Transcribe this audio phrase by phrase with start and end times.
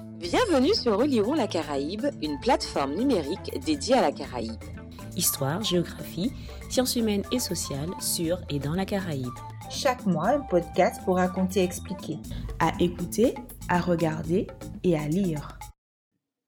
[0.00, 4.62] Bienvenue sur Relirons la Caraïbe, une plateforme numérique dédiée à la Caraïbe.
[5.16, 6.32] Histoire, géographie,
[6.70, 9.34] sciences humaines et sociales sur et dans la Caraïbe.
[9.70, 12.18] Chaque mois, un podcast pour raconter et expliquer.
[12.60, 13.34] À écouter,
[13.68, 14.46] à regarder
[14.84, 15.58] et à lire.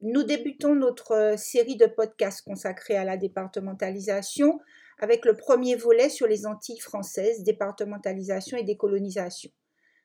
[0.00, 4.60] Nous débutons notre série de podcasts consacrés à la départementalisation
[5.00, 9.50] avec le premier volet sur les Antilles françaises, départementalisation et décolonisation.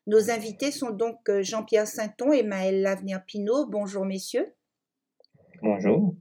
[0.08, 3.66] Nos invités sont donc euh, Jean-Pierre Sainton et Maëlle Lavenir-Pinault.
[3.66, 4.54] Bonjour messieurs.
[5.64, 6.16] Bonjour.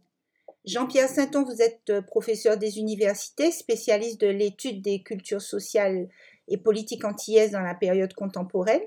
[0.65, 6.09] Jean-Pierre Sainton, vous êtes euh, professeur des universités, spécialiste de l'étude des cultures sociales
[6.49, 8.81] et politiques antillaises dans la période contemporaine.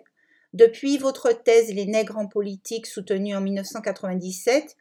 [0.53, 4.77] Depuis votre thèse Les nègres en politique, soutenue en 1997,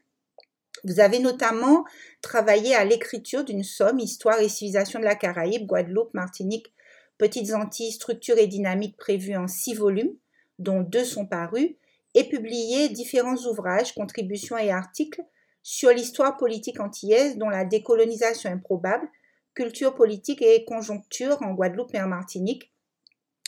[0.85, 1.85] vous avez notamment
[2.23, 6.73] travaillé à l'écriture d'une somme Histoire et civilisation de la Caraïbe, Guadeloupe, Martinique,
[7.19, 10.15] Petites Antilles, structure et dynamique prévue en six volumes,
[10.59, 11.74] dont deux sont parus,
[12.15, 15.23] et publié différents ouvrages, contributions et articles
[15.63, 19.09] sur l'histoire politique antillaise, dont la décolonisation improbable,
[19.54, 22.73] culture politique et conjoncture en Guadeloupe et en Martinique,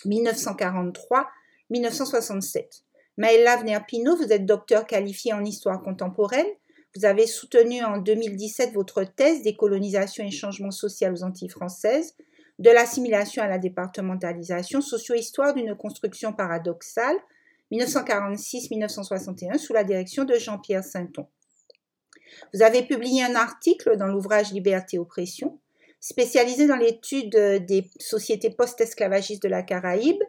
[0.05, 2.83] 1943-1967.
[3.17, 6.47] Maëlle Lavenir-Pinault, vous êtes docteur qualifié en histoire contemporaine.
[6.95, 12.15] Vous avez soutenu en 2017 votre thèse Décolonisation et changement social aux Antilles françaises
[12.59, 17.17] de l'assimilation à la départementalisation, socio-histoire d'une construction paradoxale,
[17.73, 21.27] 1946-1961, sous la direction de Jean-Pierre Sainton.
[22.53, 25.59] Vous avez publié un article dans l'ouvrage Liberté-Oppression,
[26.01, 30.23] spécialisé dans l'étude des sociétés post-esclavagistes de la Caraïbe.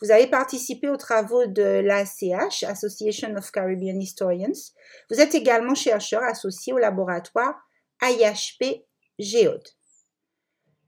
[0.00, 4.72] Vous avez participé aux travaux de l'ACH, Association of Caribbean Historians.
[5.10, 7.54] Vous êtes également chercheur associé au laboratoire
[8.02, 8.84] IHP
[9.18, 9.68] Géode.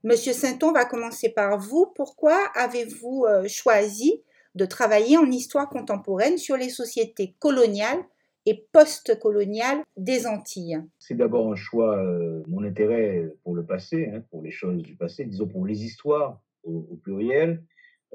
[0.07, 1.91] Monsieur Sainton va commencer par vous.
[1.93, 4.23] Pourquoi avez-vous euh, choisi
[4.55, 7.99] de travailler en histoire contemporaine sur les sociétés coloniales
[8.45, 10.81] et post-coloniales des Antilles?
[10.97, 14.95] C'est d'abord un choix, euh, mon intérêt pour le passé, hein, pour les choses du
[14.95, 17.61] passé, disons pour les histoires au, pluriel,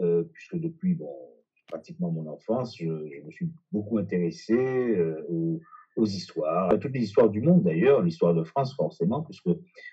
[0.01, 1.15] euh, puisque depuis bon,
[1.67, 4.57] pratiquement mon enfance, je, me suis beaucoup intéressé
[5.29, 5.61] aux
[5.97, 9.51] aux histoires, à toutes les histoires du monde d'ailleurs, l'histoire de France forcément, puisque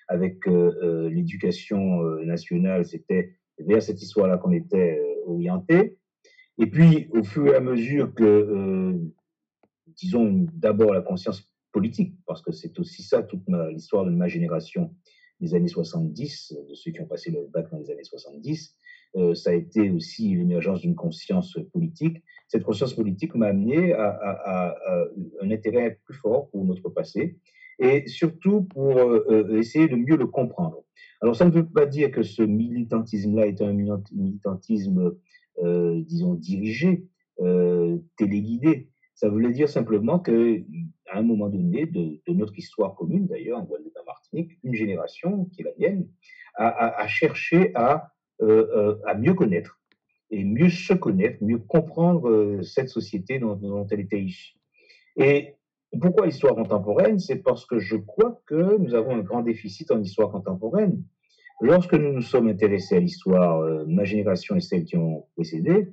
[0.07, 5.97] avec euh, euh, l'éducation euh, nationale, c'était vers cette histoire-là qu'on était orienté.
[6.57, 8.97] Et puis, au fur et à mesure que,
[9.87, 14.95] disons d'abord la conscience politique, parce que c'est aussi ça toute l'histoire de ma génération
[15.39, 18.75] des années 70, de ceux qui ont passé le bac dans les années 70,
[19.15, 22.23] euh, ça a été aussi l'émergence d'une conscience politique.
[22.47, 24.75] Cette conscience politique m'a amené à,
[25.41, 27.37] un intérêt plus fort pour notre passé
[27.79, 30.83] et surtout pour euh, euh, essayer de mieux le comprendre.
[31.21, 35.15] Alors ça ne veut pas dire que ce militantisme-là est un militantisme,
[35.61, 37.05] disons, dirigé,
[38.17, 38.89] téléguidé.
[39.15, 40.63] Ça voulait dire simplement que
[41.11, 45.45] à un moment donné de, notre histoire commune, d'ailleurs, en Guadeloupe en Martinique, une génération,
[45.45, 46.07] qui est la mienne,
[46.55, 49.79] a, cherché à euh, euh, à mieux connaître
[50.31, 54.53] et mieux se connaître, mieux comprendre euh, cette société dont, dont, elle était issue.
[55.17, 55.55] Et
[55.99, 57.19] pourquoi l'histoire contemporaine?
[57.19, 61.03] C'est parce que je crois que nous avons un grand déficit en histoire contemporaine.
[61.61, 65.91] Lorsque nous nous sommes intéressés à l'histoire, ma génération et celles qui ont précédé,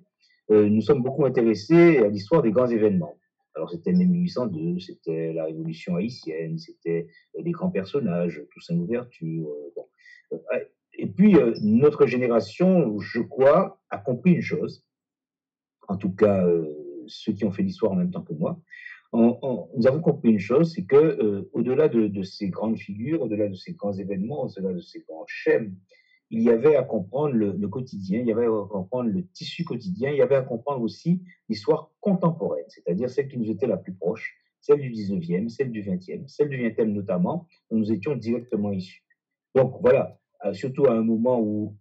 [0.49, 3.19] nous sommes beaucoup intéressés à l'histoire des grands événements.
[3.57, 9.49] Alors c'était 1802, c'était la Révolution haïtienne, c'était des grands personnages, Toussaint Louverture.
[9.75, 9.87] Bon.
[10.97, 14.85] Et puis, euh, notre génération, je crois, a compris une chose,
[15.89, 16.67] en tout cas euh,
[17.07, 18.61] ceux qui ont fait l'histoire en même temps que moi,
[19.13, 23.55] nous avons compris une chose, c'est que euh, au-delà de, ces grandes figures, au-delà de
[23.55, 25.75] ces grands événements, au-delà de ces grands schèmes,
[26.31, 30.11] il y avait à comprendre le, quotidien, il y avait à comprendre le tissu quotidien,
[30.11, 33.95] il y avait à comprendre aussi l'histoire contemporaine, c'est-à-dire celle qui nous était la plus
[33.95, 38.73] proche, celle du 19e, celle du 20e, celle du 20e notamment, dont nous étions directement
[38.73, 39.05] issus.
[39.55, 40.19] Donc voilà,
[40.53, 41.75] surtout à un moment où,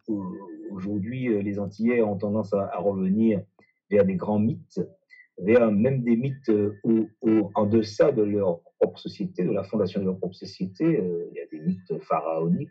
[0.72, 3.42] aujourd'hui euh, les Antillais ont tendance à, revenir
[3.90, 4.82] vers des grands mythes,
[5.38, 7.08] vers même des mythes euh,
[7.56, 11.40] en deçà de leur propre société, de la fondation de leur propre société, il y
[11.40, 12.70] a des mythes pharaoniques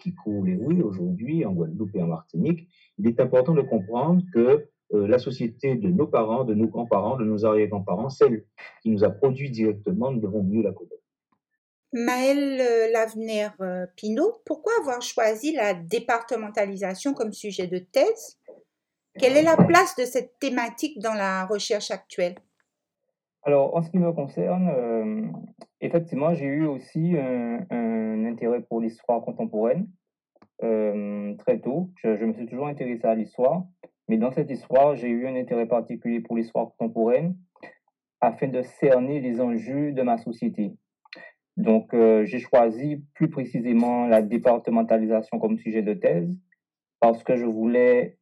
[0.00, 2.68] qui courent les rues aujourd'hui en Guadeloupe et en Martinique.
[2.98, 7.24] Il est important de comprendre que la société de nos parents, de nos grands-parents, de
[7.24, 8.44] nos arrière-grands-parents, celle
[8.82, 11.01] qui nous a produit directement, nous devons mieux la connaître.
[11.92, 13.86] Maëlle euh, Lavenir euh,
[14.46, 18.38] pourquoi avoir choisi la départementalisation comme sujet de thèse?
[19.18, 22.36] Quelle est la place de cette thématique dans la recherche actuelle?
[23.42, 25.26] Alors, en ce qui me concerne, euh,
[25.82, 29.88] effectivement, j'ai eu aussi un, intérêt pour l'histoire contemporaine
[30.60, 31.90] très tôt.
[31.96, 33.64] je, me suis toujours intéressé à l'histoire,
[34.08, 37.36] mais dans cette histoire, j'ai eu un intérêt particulier pour l'histoire contemporaine
[38.20, 40.76] afin de cerner les enjeux de ma société.
[41.56, 46.34] Donc, euh, j'ai choisi plus précisément la départementalisation comme sujet de thèse
[47.00, 48.16] parce que je voulais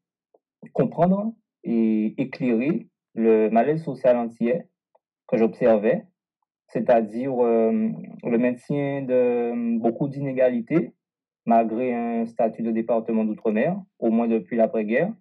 [0.73, 4.63] comprendre et éclairer le malaise social entier
[5.29, 6.05] que j'observais,
[6.69, 7.91] c'est-à-dire euh,
[8.25, 10.93] le maintien de beaucoup d'inégalités
[11.47, 15.13] malgré un statut de département d'outre-mer, au moins depuis l'après-guerre,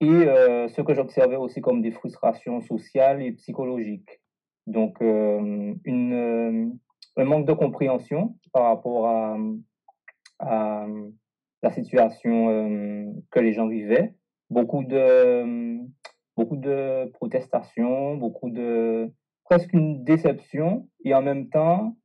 [0.00, 4.20] et euh, ce que j'observais aussi comme des frustrations sociales et psychologiques.
[4.66, 6.78] Donc, une,
[7.16, 9.36] un manque de compréhension par rapport à,
[11.62, 14.14] la situation que les gens vivaient,
[14.48, 15.78] beaucoup de,
[16.34, 19.12] beaucoup de protestations, beaucoup de
[19.44, 21.96] presque une déception et en même temps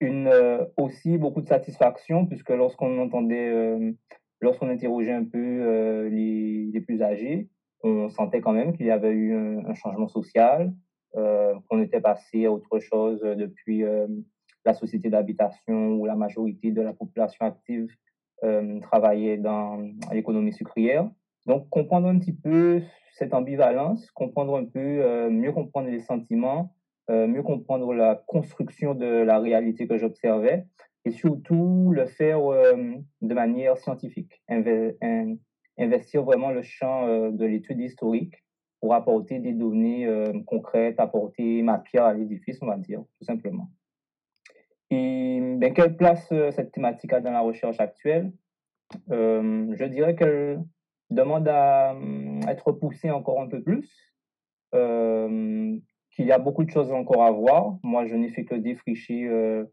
[0.00, 3.92] une euh, aussi beaucoup de satisfaction puisque lorsqu'on entendait euh,
[4.40, 7.48] lorsqu'on interrogeait un peu euh, les, les, plus âgés
[7.82, 10.72] on sentait quand même qu'il y avait eu un, changement social
[11.12, 13.84] qu'on était passé à autre chose depuis
[14.66, 17.88] la société d'habitation où la majorité de la population active
[18.82, 19.78] travaillait dans
[20.12, 21.08] l'économie sucrière
[21.46, 22.82] donc, comprendre un petit peu
[23.12, 26.74] cette ambivalence, comprendre un peu, euh, mieux comprendre les sentiments,
[27.08, 30.66] euh, mieux comprendre la construction de la réalité que j'observais
[31.04, 32.74] et surtout le faire euh,
[33.22, 34.42] de manière scientifique,
[35.78, 38.34] investir vraiment le champ de l'étude historique
[38.80, 40.08] pour apporter des données
[40.46, 43.68] concrètes, apporter ma pierre à l'édifice, on va dire, tout simplement.
[44.90, 48.32] Et ben, quelle place cette thématique a dans la recherche actuelle?
[49.08, 50.62] Je dirais qu'elle
[51.10, 53.88] demande à, hum, être poussé encore un peu plus,
[54.74, 55.76] euh,
[56.10, 57.76] qu'il y a beaucoup de choses encore à voir.
[57.82, 59.64] Moi, je n'ai fait que défricher euh,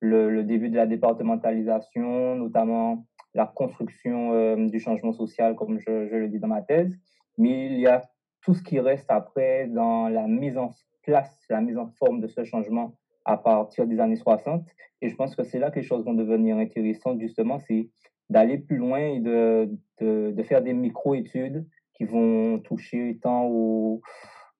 [0.00, 6.28] le, début de la départementalisation, notamment la construction euh, du changement social, comme je, le
[6.28, 6.96] dis dans ma thèse.
[7.38, 8.02] Mais il y a
[8.42, 10.70] tout ce qui reste après dans la mise en
[11.02, 12.94] place, la mise en forme de ce changement
[13.24, 14.64] à partir des années 60.
[15.02, 17.88] Et je pense que c'est là que les choses vont devenir intéressantes, justement, c'est
[18.30, 24.00] d'aller plus loin et de, de, de faire des micro-études qui vont toucher tant au,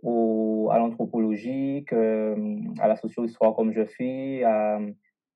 [0.02, 4.78] au à l'anthropologique, euh, à la socio-histoire comme je fais, à,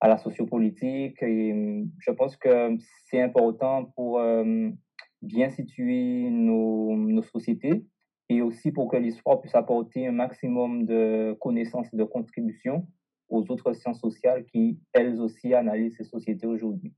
[0.00, 1.22] à, la sociopolitique.
[1.22, 2.76] Et je pense que
[3.06, 4.68] c'est important pour euh,
[5.22, 7.84] bien situer nos, nos sociétés
[8.28, 12.86] et aussi pour que l'histoire puisse apporter un maximum de connaissances et de contributions
[13.28, 16.92] aux autres sciences sociales qui, elles aussi, analysent ces sociétés aujourd'hui.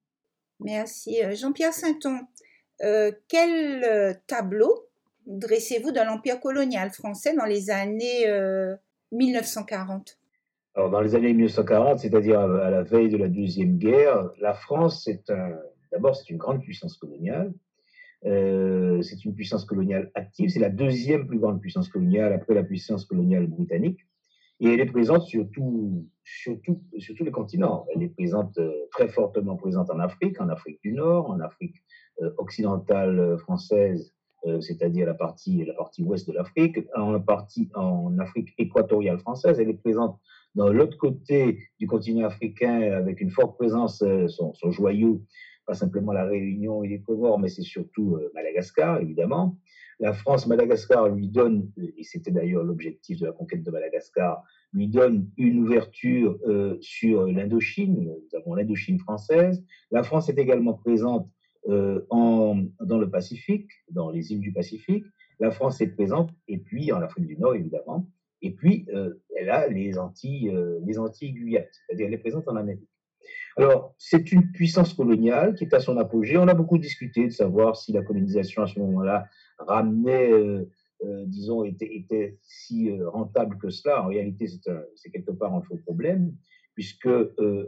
[0.60, 1.22] Merci.
[1.22, 2.20] Euh, Jean-Pierre Sainton,
[2.82, 4.86] euh, quel euh, tableau
[5.26, 8.26] dressez-vous de l'Empire colonial français dans les années
[9.12, 10.18] 1940
[10.74, 15.02] Alors, dans les années 1940, c'est-à-dire à la veille de la Deuxième Guerre, la France,
[15.04, 15.56] c'est un,
[15.92, 17.52] d'abord, c'est une grande puissance coloniale.
[18.24, 20.48] c'est une puissance coloniale active.
[20.48, 24.00] C'est la deuxième plus grande puissance coloniale après la puissance coloniale britannique.
[24.60, 27.86] Et elle est présente sur tout, sur tout, sur tous les continents.
[27.94, 31.76] Elle est présente, euh, très fortement présente en Afrique, en Afrique du Nord, en Afrique
[32.20, 34.14] euh, occidentale euh, française,
[34.62, 39.60] c'est-à-dire la partie, la partie ouest de l'Afrique, en partie en Afrique équatoriale française.
[39.60, 40.18] Elle est présente
[40.54, 45.22] dans l'autre côté du continent africain avec une forte présence, son, son joyau,
[45.66, 49.58] pas simplement la Réunion et les Comores, mais c'est surtout Madagascar, évidemment.
[50.00, 54.42] La France, Madagascar lui donne, et c'était d'ailleurs l'objectif de la conquête de Madagascar,
[54.72, 58.04] lui donne une ouverture euh, sur l'Indochine.
[58.04, 59.62] Nous avons l'Indochine française.
[59.90, 61.28] La France est également présente
[61.68, 65.04] euh, dans le Pacifique, dans les îles du Pacifique.
[65.38, 68.08] La France est présente, et puis en Afrique du Nord, évidemment.
[68.40, 70.50] Et puis, euh, elle a les Antilles,
[70.86, 71.34] les Antilles
[71.72, 72.88] c'est-à-dire elle est présente en Amérique.
[73.56, 76.38] Alors, c'est une puissance coloniale qui est à son apogée.
[76.38, 79.26] On a beaucoup discuté de savoir si la colonisation à ce moment-là
[79.66, 80.68] ramenait, euh,
[81.04, 84.02] euh, disons, était, si euh, rentable que cela.
[84.04, 84.46] En réalité,
[84.94, 86.34] c'est quelque part un faux problème,
[86.74, 87.08] puisque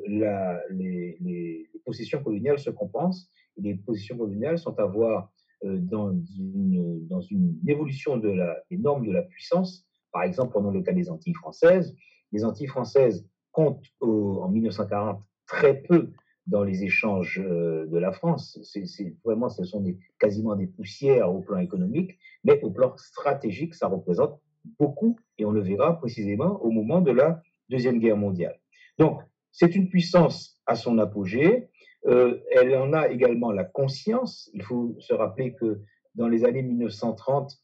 [0.06, 3.28] les, possessions coloniales se compensent.
[3.56, 5.32] Et les possessions coloniales sont à voir
[5.64, 9.86] dans, une, dans une évolution de la, des normes de la puissance.
[10.10, 11.94] Par exemple, prenons le cas des Antilles françaises.
[12.32, 16.10] Les Antilles françaises comptent en 1940 très peu
[16.46, 18.58] dans les échanges euh, de la France.
[18.62, 19.84] C'est vraiment, ce sont
[20.18, 24.40] quasiment des poussières au plan économique, mais au plan stratégique, ça représente
[24.78, 28.58] beaucoup, et on le verra précisément au moment de la Deuxième Guerre mondiale.
[28.98, 29.20] Donc,
[29.50, 31.68] c'est une puissance à son apogée.
[32.06, 34.50] Euh, elle en a également la conscience.
[34.54, 35.80] Il faut se rappeler que
[36.14, 37.56] dans les années 1930, euh, euh,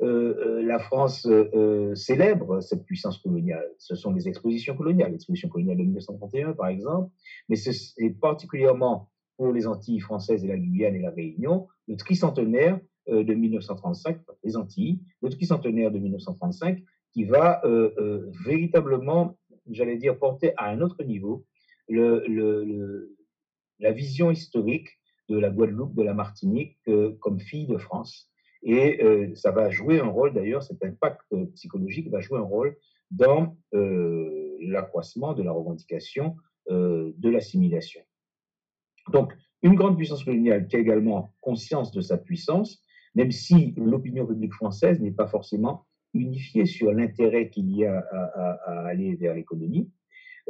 [0.00, 3.66] la France euh, célèbre cette puissance coloniale.
[3.78, 7.10] Ce sont les expositions coloniales, l'exposition coloniale de 1931 par exemple,
[7.48, 12.78] mais c'est particulièrement pour les Antilles françaises et la Guyane et la Réunion, le tricentenaire
[13.08, 16.82] de 1935, les Antilles, le tricentenaire de 1935
[17.12, 17.62] qui va
[18.44, 19.36] véritablement,
[19.70, 21.44] j'allais dire, porter à un autre niveau
[21.88, 22.20] la
[23.92, 24.88] vision historique
[25.28, 26.78] de la Guadeloupe, de la Martinique
[27.20, 28.30] comme fille de France.
[28.66, 28.98] Et
[29.34, 31.20] ça va jouer un rôle, d'ailleurs, cet impact
[31.54, 32.76] psychologique va jouer un rôle
[33.10, 36.36] dans l'accroissement de la revendication
[36.70, 38.00] de l'assimilation.
[39.12, 42.82] Donc, une grande puissance coloniale qui a également conscience de sa puissance,
[43.14, 48.86] même si l'opinion publique française n'est pas forcément unifiée sur l'intérêt qu'il y a à,
[48.86, 49.90] aller vers les colonies.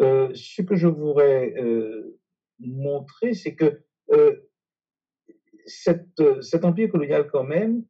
[0.01, 2.19] Euh, ce que je voudrais euh,
[2.59, 3.81] montrer, c'est que
[4.13, 4.35] euh,
[5.67, 7.85] cet empire colonial, quand même,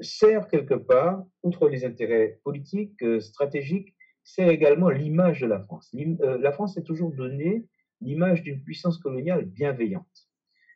[0.00, 5.94] sert quelque part, outre les intérêts politiques, stratégiques, sert également l'image de la France.
[6.20, 7.66] la France est toujours donnée
[8.00, 10.28] l'image d'une puissance coloniale bienveillante.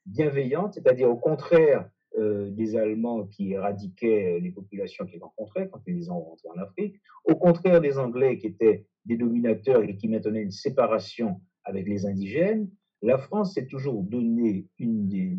[0.07, 1.89] Bienveillante, c'est-à-dire au contraire
[2.19, 7.01] euh, des Allemands qui éradiquaient les populations qu'ils rencontraient quand ils ont rentré en Afrique,
[7.25, 12.07] au contraire des Anglais qui étaient des dominateurs et qui maintenaient une séparation avec les
[12.07, 12.71] indigènes,
[13.03, 15.39] la France s'est toujours donné une des,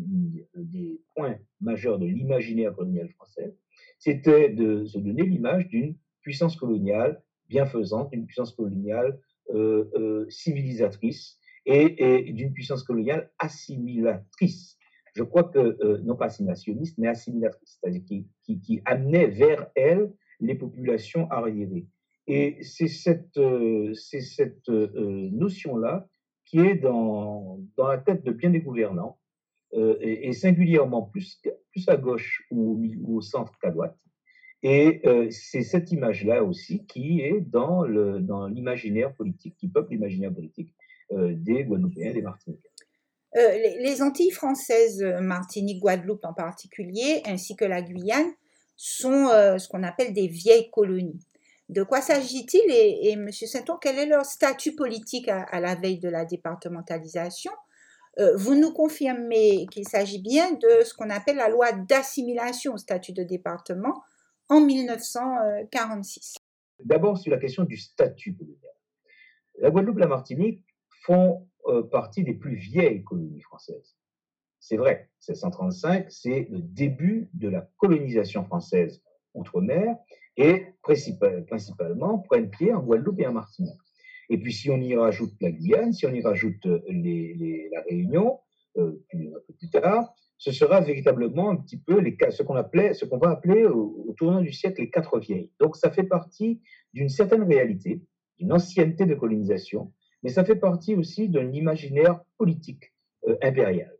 [1.14, 3.56] points majeurs de l'imaginaire colonial français,
[3.98, 9.18] c'était de se donner l'image d'une puissance coloniale bienfaisante, une puissance coloniale
[9.54, 14.78] euh, euh, civilisatrice, et, d'une puissance coloniale assimilatrice.
[15.14, 20.54] Je crois que, euh, non pas assimilationniste, mais assimilatrice, c'est-à-dire qui, amenait vers elle les
[20.54, 21.86] populations arriérées.
[22.28, 23.36] Et c'est cette,
[24.68, 26.08] notion-là
[26.46, 29.18] qui est dans, la tête de bien des gouvernants,
[30.00, 31.42] et, singulièrement plus,
[31.88, 33.96] à gauche ou, au centre qu'à droite.
[34.62, 37.84] Et c'est cette image-là aussi qui est dans
[38.48, 40.72] l'imaginaire politique, qui peuple l'imaginaire politique.
[41.12, 42.68] Euh, des Guadeloupéens, des Martiniquais.
[43.36, 48.32] Euh, les, Antilles françaises, euh, Martinique, Guadeloupe en particulier, ainsi que la Guyane,
[48.76, 51.24] sont ce qu'on appelle des vieilles colonies.
[51.68, 53.30] De quoi s'agit-il et, et, M.
[53.32, 57.52] Sainton, quel est leur statut politique à, la veille de la départementalisation?
[58.36, 63.12] Vous nous confirmez qu'il s'agit bien de ce qu'on appelle la loi d'assimilation au statut
[63.12, 64.02] de département
[64.48, 66.36] en 1946.
[66.84, 68.72] D'abord sur la question du statut colonial.
[69.58, 70.64] La Guadeloupe, la Martinique
[71.02, 73.96] font euh, partie des plus vieilles colonies françaises.
[74.60, 79.02] C'est vrai, 1635, c'est le début de la colonisation française
[79.34, 79.96] outre-mer
[80.36, 83.80] et principalement prennent pied en Guadeloupe et en Martinique.
[84.28, 88.40] Et puis si on y rajoute la Guyane, si on y rajoute la Réunion,
[88.76, 93.30] euh, un peu plus tard, ce sera véritablement un petit peu les, ce qu'on va
[93.30, 95.50] appeler au, au, tournant du siècle les quatre vieilles.
[95.60, 96.60] Donc ça fait partie
[96.92, 98.02] d'une certaine réalité,
[98.38, 102.92] d'une ancienneté de colonisation, mais ça fait partie aussi d'un imaginaire politique
[103.28, 103.92] euh, impérial.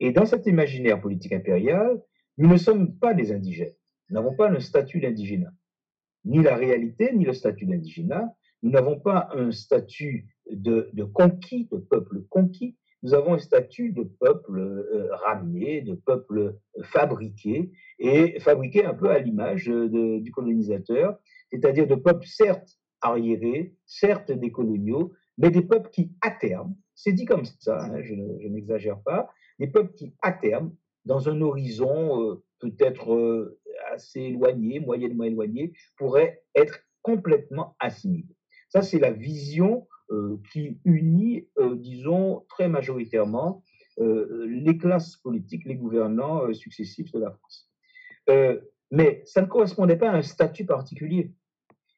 [0.00, 2.02] Et dans cet imaginaire politique impérial,
[2.36, 3.74] nous ne sommes pas des indigènes.
[4.08, 5.52] Nous n'avons pas le statut d'indigénat.
[6.26, 8.34] Ni la réalité, ni le statut d'indigénat.
[8.62, 12.76] Nous n'avons pas un statut de, conquis, de peuple conquis.
[13.02, 19.10] Nous avons un statut de peuple euh, ramené, de peuple fabriqué, et fabriqué un peu
[19.10, 21.18] à l'image du colonisateur,
[21.52, 27.26] c'est-à-dire de peuple certes arriéré, certes décoloniaux, mais des peuples qui, à terme, c'est dit
[27.26, 28.14] comme ça, hein, je,
[28.48, 29.28] n'exagère pas,
[29.58, 33.58] des peuples qui, à terme, dans un horizon euh, peut-être euh,
[33.96, 38.36] assez éloigné, moyennement éloigné, pourraient être complètement assimilés.
[38.68, 43.62] Ça, c'est la vision euh, qui unit, disons, très majoritairement
[43.98, 47.70] les classes politiques, les gouvernants successifs de la France.
[48.90, 51.32] mais ça ne correspondait pas à un statut particulier.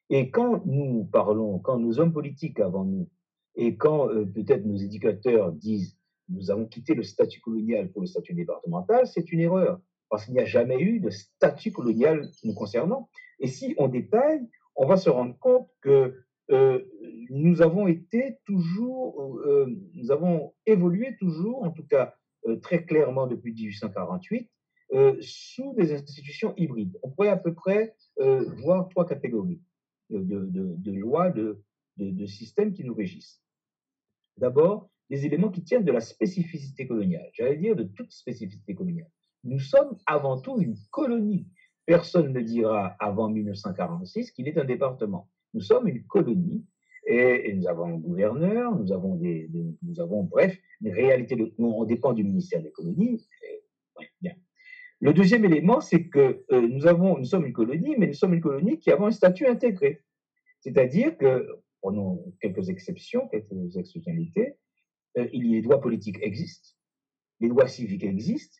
[0.09, 3.07] Et quand nous parlons, quand nos hommes politiques avant nous
[3.55, 5.95] et quand euh, peut-être nos éducateurs disent
[6.29, 9.79] nous avons quitté le statut colonial pour le statut départemental, c'est une erreur,
[10.09, 13.09] parce qu'il n'y a jamais eu de statut colonial nous concernant.
[13.39, 16.15] Et si on détaille, on va se rendre compte que
[16.51, 16.79] euh,
[17.29, 22.15] nous avons été toujours, euh, nous avons évolué toujours, en tout cas
[22.61, 24.49] très clairement depuis 1848,
[25.19, 26.97] sous des institutions hybrides.
[27.03, 29.61] On pourrait à peu près voir trois catégories
[30.09, 33.41] de, lois, de, systèmes qui nous régissent.
[34.37, 39.09] D'abord, des éléments qui tiennent de la spécificité coloniale, j'allais dire de toute spécificité coloniale.
[39.43, 41.47] Nous sommes avant tout une colonie.
[41.85, 45.29] Personne ne dira avant 1946 qu'il est un département.
[45.53, 46.65] Nous sommes une colonie
[47.07, 49.49] et, nous avons un gouverneur, nous avons des,
[49.81, 51.35] nous avons bref une réalité.
[51.35, 53.25] De, on dépend du ministère des colonies.
[54.21, 54.33] bien.
[55.01, 58.33] Le deuxième élément, c'est que euh, nous avons, nous sommes une colonie, mais nous sommes
[58.33, 60.03] une colonie qui avons un statut intégré.
[60.59, 61.47] C'est-à-dire que
[61.81, 64.55] prenons quelques exceptions, quelques exceptionnalités,
[65.17, 66.69] euh, les droits politiques existent,
[67.39, 68.57] les droits civiques existent,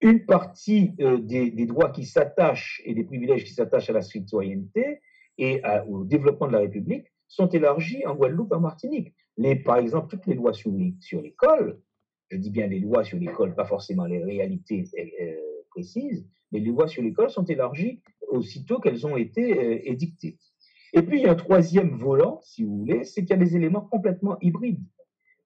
[0.00, 5.00] une partie euh, des, droits qui s'attachent et des privilèges qui s'attachent à la citoyenneté
[5.38, 9.14] et au développement de la République sont élargies en Guadeloupe et en Martinique.
[9.64, 10.70] Par exemple, toutes les lois sur
[11.22, 11.80] l'école,
[12.30, 15.36] je dis bien les lois sur l'école, pas forcément les réalités euh,
[15.70, 20.38] précises, mais les lois sur l'école sont élargies aussitôt qu'elles ont été euh, édictées.
[20.92, 23.44] Et puis, il y a un troisième volant, si vous voulez, c'est qu'il y a
[23.44, 24.84] des éléments complètement hybrides.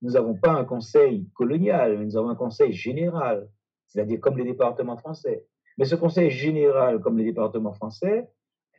[0.03, 3.49] Nous n'avons pas un conseil colonial, mais nous avons un conseil général,
[3.95, 5.47] c'est-à-dire comme les départements français.
[5.79, 8.29] Mais ce conseil général, comme les départements français,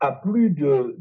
[0.02, 0.98] a plus de,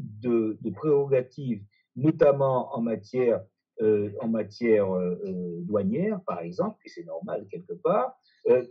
[0.73, 1.61] prérogatives,
[1.95, 3.41] notamment en matière
[3.81, 8.17] euh, en matière euh, euh, douanière, par exemple, et c'est normal quelque part,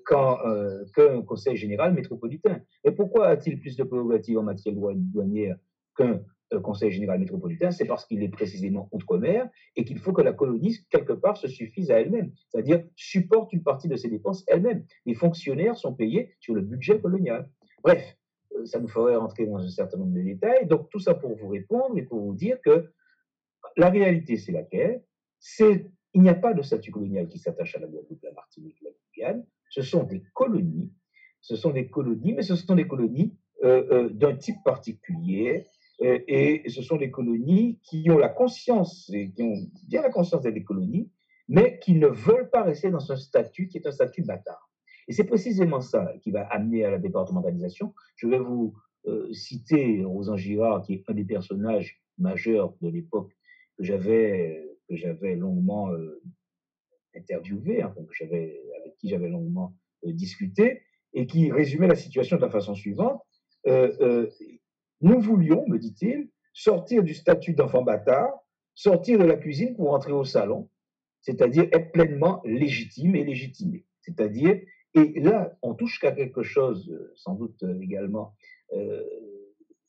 [0.07, 2.63] qu'un conseil général métropolitain.
[2.85, 5.59] Et pourquoi a-t-il plus de prérogatives en matière douanière
[5.95, 6.21] qu'un
[6.63, 10.77] conseil général métropolitain C'est parce qu'il est précisément outre-mer et qu'il faut que la colonie,
[10.91, 14.85] quelque part, se suffise à elle-même, c'est-à-dire supporte une partie de ses dépenses elle-même.
[15.07, 17.49] Les fonctionnaires sont payés sur le budget colonial.
[17.83, 18.17] Bref,
[18.65, 20.67] ça nous ferait rentrer dans un certain nombre de détails.
[20.67, 22.93] Donc, tout ça pour vous répondre et pour vous dire que
[23.77, 25.03] la réalité, c'est laquelle?
[25.41, 28.77] C'est il n'y a pas de statut colonial qui s'attache à la Guadeloupe, la Martinique,
[28.83, 29.45] la Guyane.
[29.69, 30.93] Ce sont des colonies.
[31.41, 35.67] Ce sont des colonies, mais ce sont des colonies euh, euh, d'un type particulier.
[36.03, 40.11] Euh, et ce sont des colonies qui ont la conscience, et qui ont bien la
[40.11, 41.11] conscience d'être des colonies,
[41.49, 44.71] mais qui ne veulent pas rester dans un statut qui est un statut bâtard.
[45.07, 47.95] Et c'est précisément ça qui va amener à la départementalisation.
[48.17, 48.75] Je vais vous
[49.33, 53.37] citer Rosan Girard, qui est un des personnages majeurs de l'époque
[53.77, 56.23] que j'avais que j'avais longuement euh,
[57.15, 59.75] interviewé, hein, avec qui j'avais longuement
[60.05, 60.83] euh, discuté,
[61.13, 63.23] et qui résumait la situation de la façon suivante
[63.67, 64.29] euh,
[65.01, 68.31] nous voulions, me dit-il, sortir du statut d'enfant bâtard,
[68.75, 70.71] sortir de la cuisine pour entrer au salon,
[71.21, 73.85] c'est-à-dire être pleinement légitime et légitimé.
[74.01, 74.61] C'est-à-dire,
[74.95, 78.35] et là, on touche qu'à quelque chose, sans doute également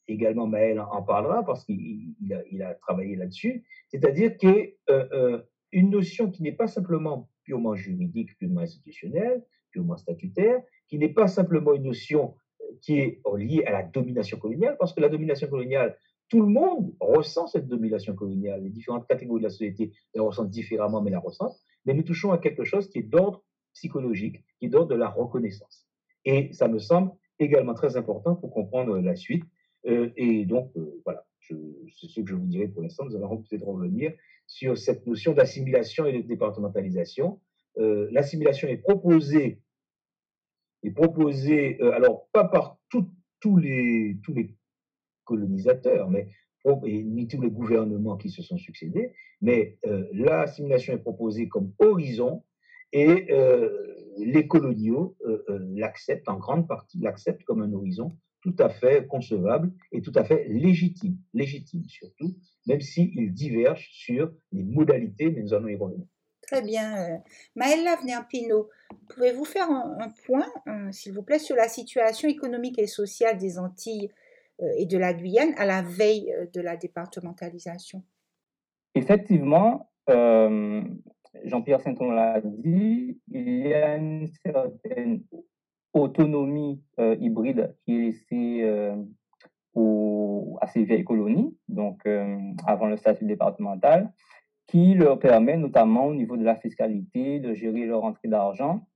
[0.08, 5.90] également Maël en parlera parce qu'il a, il a, travaillé là-dessus, c'est-à-dire euh, euh, une
[5.90, 11.74] notion qui n'est pas simplement purement juridique, purement institutionnelle, purement statutaire, qui n'est pas simplement
[11.74, 12.36] une notion euh,
[12.82, 15.98] qui est liée à la domination coloniale, parce que la domination coloniale,
[16.30, 20.50] tout le monde ressent cette domination coloniale, les différentes catégories de la société la ressentent
[20.50, 24.66] différemment, mais la ressentent, mais nous touchons à quelque chose qui est d'ordre psychologique, qui
[24.66, 25.88] est d'ordre de la reconnaissance.
[26.24, 29.44] Et ça me semble également très important pour comprendre la suite,
[29.88, 31.56] euh, et donc, euh, voilà, c'est
[32.08, 33.06] ce que je vous dirais pour l'instant.
[33.06, 34.14] Nous allons peut-être revenir
[34.48, 37.40] sur cette notion d'assimilation et de départementalisation.
[37.78, 39.60] Euh, l'assimilation est proposée,
[40.88, 44.56] est proposée alors pas par tous les, tous les
[45.26, 46.30] colonisateurs, mais
[46.84, 49.78] ni tous les gouvernements qui se sont succédés, mais
[50.14, 52.44] l'assimilation est proposée comme horizon
[52.92, 53.28] et
[54.18, 55.16] les coloniaux
[55.76, 60.24] l'acceptent en grande partie, l'acceptent comme un horizon tout à fait concevable et tout à
[60.24, 62.36] fait légitime, légitime surtout,
[62.68, 66.08] même s'il diverge sur les modalités, mais nous allons.
[66.48, 66.96] Très bien.
[66.98, 67.18] Euh,
[67.56, 67.98] Maëlla
[68.30, 68.70] Pino,
[69.10, 73.58] pouvez-vous faire un, point, euh, s'il vous plaît, sur la situation économique et sociale des
[73.58, 74.12] Antilles
[74.62, 78.04] euh, et de la Guyane à la veille de la départementalisation?
[78.94, 85.24] Effectivement, Jean-Pierre Saint-On l'a dit, il y a une certaine
[85.94, 88.96] autonomie hybride qui est laissée euh,
[90.62, 92.08] à ces vieilles colonies, donc
[92.66, 94.14] avant le statut départemental,
[94.68, 98.88] qui leur permet notamment au niveau de la fiscalité de gérer leur entrée d'argent.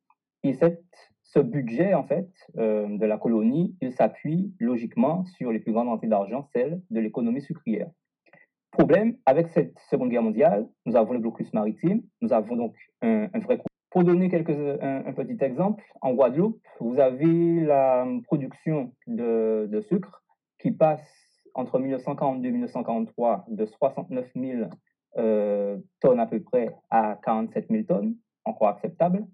[0.44, 0.84] Et cette,
[1.24, 6.08] ce budget, en fait, de la colonie, il s'appuie logiquement sur les plus grandes entrées
[6.08, 7.90] d'argent, celles de l'économie sucrière.
[8.72, 13.28] Problème, avec cette Seconde Guerre mondiale, nous avons le blocus maritime, nous avons donc un,
[13.34, 19.68] un vrai pour donner quelques, un, petit exemple, en Guadeloupe, vous avez la production de,
[19.70, 20.24] de sucre
[20.60, 21.02] qui passe
[21.56, 24.66] entre 1942 et 1943 de 69 000 euh,
[25.16, 29.26] tonnes à peu près à 47 000 tonnes, encore acceptable,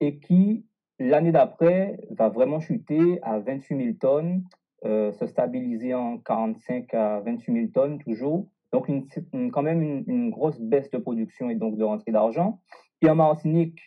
[0.00, 0.66] et qui,
[0.98, 4.44] l'année d'après, va vraiment chuter à 28 000 tonnes,
[4.84, 8.48] euh, se stabiliser en 45 à 28 000 tonnes toujours.
[8.72, 9.06] Donc, une,
[9.50, 12.60] quand même une, grosse baisse de production et donc de rentrée d'argent.
[13.00, 13.80] Et en Martinique,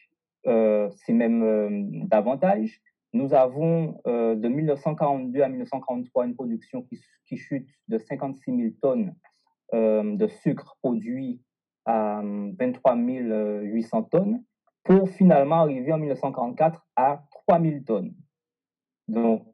[0.48, 1.70] euh, c'est même euh,
[2.08, 2.82] davantage.
[3.14, 8.70] Nous avons euh, de 1942 à 1943 une production qui, qui chute de 56 000
[8.82, 9.14] tonnes
[9.74, 11.42] de sucre produit
[11.86, 14.44] à 23 800 tonnes
[14.84, 18.14] pour finalement arriver en 1944 à 3 000 tonnes.
[19.08, 19.46] Donc,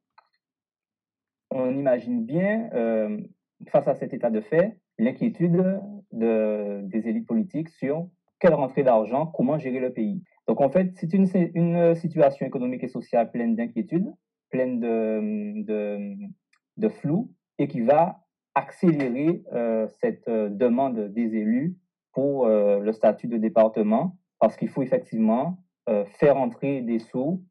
[1.49, 2.69] on imagine bien,
[3.69, 8.08] face à cet état de fait, l'inquiétude de, des élites politiques sur
[8.39, 10.21] quelle rentrée d'argent, comment gérer le pays.
[10.47, 14.12] Donc en fait, c'est une, situation économique et sociale pleine d'inquiétudes,
[14.49, 16.15] pleine de, de,
[16.78, 18.23] de, flou, et qui va
[18.56, 19.44] accélérer
[20.02, 21.76] cette demande des élus
[22.13, 25.58] pour le statut de département, parce qu'il faut effectivement
[26.20, 27.44] faire entrer des sous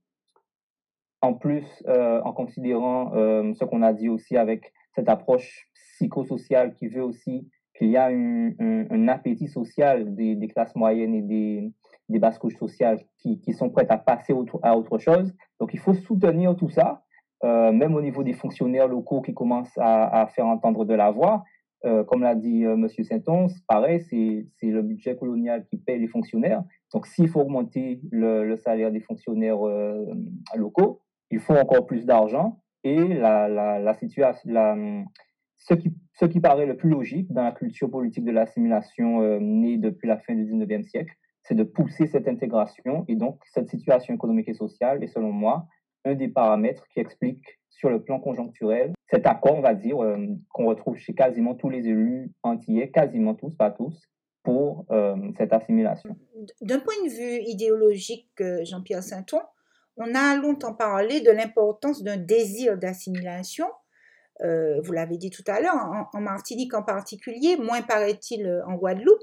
[1.21, 7.03] en plus, en considérant ce qu'on a dit aussi avec cette approche psychosociale qui veut
[7.03, 11.73] aussi qu'il y a un, appétit social des, classes moyennes et des,
[12.09, 15.35] des basses couches sociales qui, qui, sont prêtes à passer à autre chose.
[15.59, 17.12] Donc il faut soutenir tout ça, euh,
[17.42, 21.44] même au niveau des fonctionnaires locaux qui commencent à, faire entendre de la voix.
[21.85, 22.88] Euh, comme l'a dit euh, M.
[22.88, 26.62] Saint-Onge, pareil, c'est le budget colonial qui paye les fonctionnaires.
[26.92, 30.07] Donc s'il faut augmenter le, salaire des fonctionnaires euh,
[30.55, 31.00] locaux,
[31.31, 32.61] il faut encore plus d'argent.
[32.85, 35.05] Et la, situation,
[35.57, 40.09] ce qui, paraît le plus logique dans la culture politique de l'assimilation euh, née depuis
[40.09, 43.05] la fin du 19e siècle, c'est de pousser cette intégration.
[43.09, 45.66] Et donc, cette situation économique et sociale est, selon moi,
[46.05, 50.27] un des paramètres qui explique sur le plan conjoncturel cet accord, on va dire, euh,
[50.51, 54.09] qu'on retrouve chez quasiment tous les élus antillais, quasiment tous, pas tous,
[54.43, 56.17] pour euh, cette assimilation.
[56.61, 58.31] D'un point de vue idéologique,
[58.62, 59.41] Jean-Pierre Sainton,
[59.99, 63.67] on a longtemps parlé de l'importance d'un désir d'assimilation
[64.43, 68.75] euh, vous l'avez dit tout à l'heure, en, Martinique en particulier, moins paraît-il euh, en
[68.75, 69.23] Guadeloupe.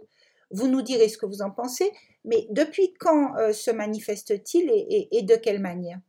[0.51, 1.91] Vous nous direz ce que vous en pensez,
[2.25, 5.99] mais depuis quand euh, se manifeste-t-il et, de quelle manière?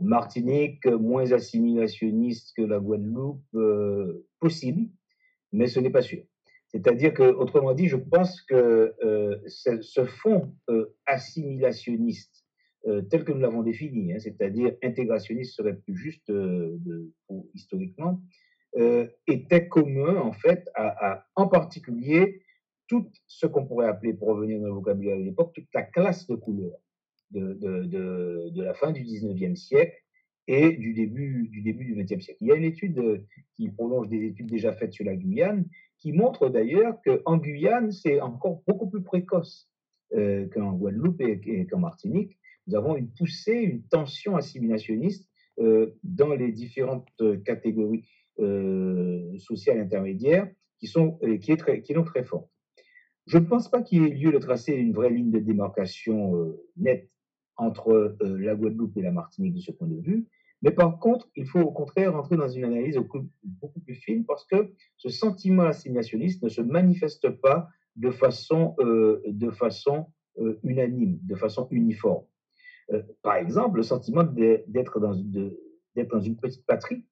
[0.00, 3.42] Martinique, moins assimilationniste que la Guadeloupe,
[4.38, 4.88] possible,
[5.52, 6.22] mais ce n'est pas sûr.
[6.68, 8.94] C'est-à-dire que, autrement dit, je pense que
[9.46, 10.54] ce fond
[11.06, 12.44] assimilationniste
[12.86, 17.12] euh, tel que nous l'avons défini, hein, c'est-à-dire intégrationniste serait plus juste euh, de,
[17.52, 18.22] historiquement,
[18.76, 22.42] euh, était commun en fait à, en particulier
[22.86, 26.26] tout ce qu'on pourrait appeler, pour revenir dans le vocabulaire de l'époque, toute la classe
[26.28, 26.78] de couleurs
[27.30, 29.96] de, la fin du 19e siècle
[30.46, 32.38] et du début du, début du 20e siècle.
[32.40, 35.66] Il y a une étude qui prolonge des études déjà faites sur la Guyane,
[35.98, 39.70] qui montre d'ailleurs qu'en Guyane, c'est encore beaucoup plus précoce
[40.10, 42.38] qu'en Guadeloupe et qu'en Martinique,
[42.68, 48.04] nous avons une poussée, une tension assimilationniste euh, dans les différentes euh, catégories
[48.38, 52.48] euh, sociales intermédiaires qui, sont, qui, est très, qui sont très fortes.
[53.26, 56.54] Je ne pense pas qu'il y ait lieu de tracer une vraie ligne de démarcation
[56.76, 57.10] nette
[57.58, 60.26] entre la Guadeloupe et la Martinique de ce point de vue,
[60.62, 62.98] mais par contre, il faut au contraire entrer dans une analyse
[63.42, 69.50] beaucoup plus fine parce que ce sentiment assimilationniste ne se manifeste pas de façon, de
[69.50, 70.06] façon
[70.64, 72.24] unanime, de façon uniforme.
[72.92, 77.04] Euh, par exemple, le sentiment d'être dans, dans, une petite patrie.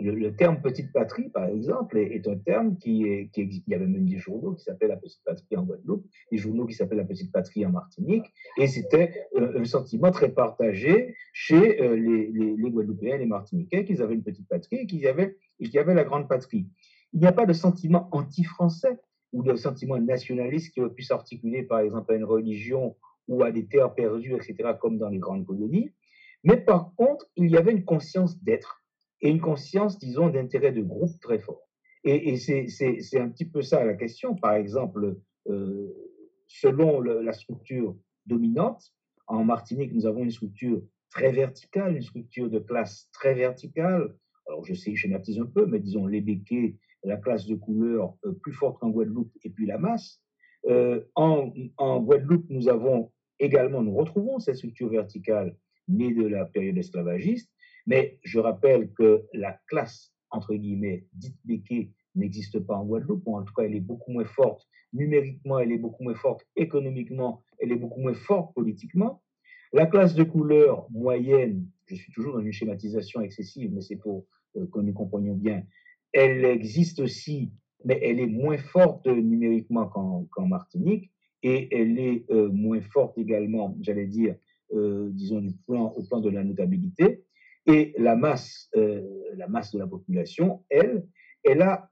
[0.00, 3.04] Le, terme petite patrie, par exemple, est, un terme qui,
[3.36, 3.64] existe.
[3.66, 6.66] Il y avait même des journaux qui s'appellent la petite patrie en Guadeloupe, des journaux
[6.66, 8.26] qui s'appellent la petite patrie en Martinique,
[8.58, 14.02] et c'était euh, un sentiment très partagé chez euh, les, Guadeloupéens et les Martiniquais qu'ils
[14.02, 16.66] avaient une petite patrie et qu'il y avait, y avait la grande patrie.
[17.12, 18.98] Il n'y a pas de sentiment anti-français
[19.32, 22.96] ou de sentiment nationaliste qui aurait pu s'articuler, par exemple, à une religion
[23.28, 25.90] ou à des terres perdues, etc., comme dans les grandes colonies.
[26.42, 28.83] Mais par contre, il y avait une conscience d'être
[29.24, 31.66] et une conscience, disons, d'intérêt de groupe très fort.
[32.04, 34.34] Et, c'est un petit peu ça la question.
[34.34, 35.16] Par exemple,
[35.48, 35.88] euh,
[36.46, 38.92] selon la structure dominante,
[39.26, 44.14] en Martinique, nous avons une structure très verticale, une structure de classe très verticale.
[44.46, 48.14] Alors, je sais, je schématise un peu, mais disons les béquets, la classe de couleur
[48.26, 50.20] euh, plus forte qu'en Guadeloupe, et puis la masse.
[50.66, 55.56] Euh, en, en, Guadeloupe, nous avons également, nous retrouvons cette structure verticale
[55.88, 57.50] née de la période esclavagiste,
[57.86, 63.36] mais je rappelle que la classe, entre guillemets, dite béquée, n'existe pas en Guadeloupe, ou
[63.36, 67.42] en tout cas, elle est beaucoup moins forte numériquement, elle est beaucoup moins forte économiquement,
[67.58, 69.22] elle est beaucoup moins forte politiquement.
[69.72, 74.24] La classe de couleur moyenne, je suis toujours dans une schématisation excessive, mais c'est pour
[74.56, 75.64] euh, que nous comprenions bien,
[76.12, 77.52] elle existe aussi
[77.84, 81.10] mais elle est moins forte numériquement qu'en Martinique
[81.42, 84.34] et elle est euh, moins forte également, j'allais dire,
[84.72, 87.24] euh, disons, au plan de la notabilité.
[87.66, 89.02] Et la masse, euh,
[89.36, 91.06] la masse de la population, elle,
[91.44, 91.90] elle a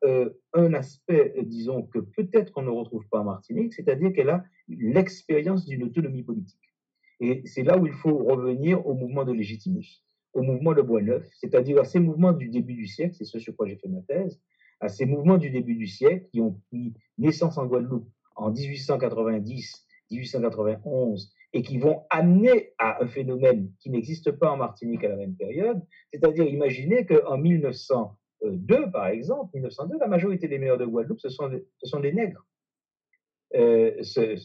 [0.54, 5.66] un aspect, disons, que peut-être qu'on ne retrouve pas en Martinique, c'est-à-dire qu'elle a l'expérience
[5.66, 6.72] d'une autonomie politique.
[7.20, 11.24] Et c'est là où il faut revenir au mouvement de Légitimus, au mouvement de Bois-Neuf,
[11.34, 14.00] c'est-à-dire à ces mouvements du début du siècle, c'est ce sur quoi j'ai fait ma
[14.00, 14.40] thèse,
[14.80, 19.86] à ces mouvements du début du siècle qui ont pris naissance en Guadeloupe en 1890,
[20.10, 25.16] 1891 et qui vont amener à un phénomène qui n'existe pas en Martinique à la
[25.16, 31.20] même période, c'est-à-dire imaginer qu'en 1902, par exemple, 1902, la majorité des maires de Guadeloupe,
[31.20, 32.46] ce sont des, ce sont des nègres.
[33.54, 34.00] Euh,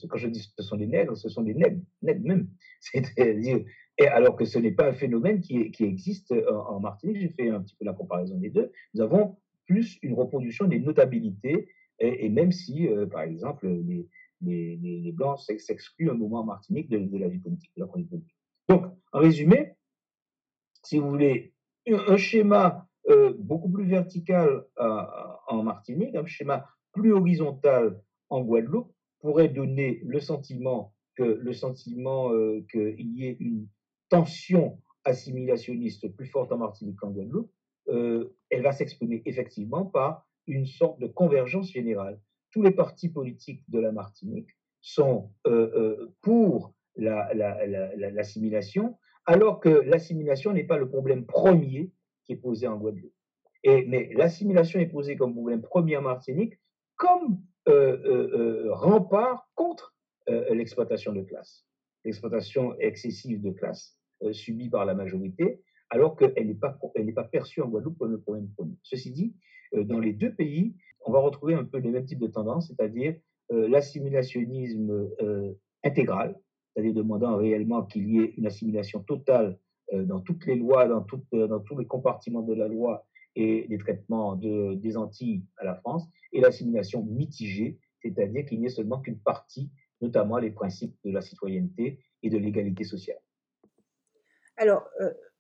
[0.10, 2.50] quand je dis ce sont des nègres, ce sont des nègres, nègres même.
[2.82, 3.64] C'est-à-dire,
[3.98, 7.50] et alors que ce n'est pas un phénomène qui, existe en, en Martinique, j'ai fait
[7.50, 8.72] un petit peu la comparaison des deux.
[8.94, 14.08] Nous avons plus une reproduction des notabilités, et, même si, par exemple, les,
[14.42, 18.24] les, Blancs s'excluent un moment en Martinique de, la vie politique, de la politique.
[18.70, 19.74] Donc, en résumé,
[20.84, 21.54] si vous voulez,
[21.88, 22.88] un, schéma
[23.40, 30.94] beaucoup plus vertical en Martinique, un schéma plus horizontal en Guadeloupe pourrait donner le sentiment
[31.16, 32.30] que sentiment
[32.72, 33.68] qu'il y ait une
[34.10, 37.52] tension assimilationniste plus forte en Martinique qu'en Guadeloupe,
[37.90, 42.20] euh, elle va s'exprimer effectivement par une sorte de convergence générale.
[42.52, 44.50] Tous les partis politiques de la Martinique
[44.82, 51.92] sont euh, euh, pour l'assimilation, alors que l'assimilation n'est pas le problème premier
[52.26, 53.14] qui est posé en Guadeloupe.
[53.64, 56.54] Mais l'assimilation est posée comme problème premier en Martinique,
[56.96, 59.94] comme rempart contre
[60.28, 61.68] l'exploitation de classe,
[62.04, 64.00] l'exploitation excessive de classe
[64.32, 66.78] subie par la majorité, alors qu'elle n'est pas,
[67.16, 68.76] pas perçue en Guadeloupe comme le problème premier.
[68.84, 69.36] Ceci dit,
[69.74, 70.76] euh, dans les deux pays,
[71.08, 73.16] on va retrouver un peu les mêmes types de tendances, c'est-à-dire
[73.52, 76.40] euh, l'assimilationnisme euh, intégral,
[76.74, 79.58] c'est-à-dire demandant réellement qu'il y ait une assimilation totale
[79.94, 84.74] dans toutes les lois, dans, tous les compartiments de la loi et des traitements de,
[84.74, 89.72] des Antilles à la France, et l'assimilation mitigée, c'est-à-dire qu'il n'y ait seulement qu'une partie,
[90.02, 93.22] notamment les principes de la citoyenneté et de l'égalité sociale.
[94.58, 94.84] Alors,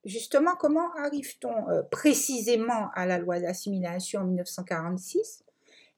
[0.08, 5.44] justement, comment arrive-t-on euh, précisément à la loi d'assimilation en 1946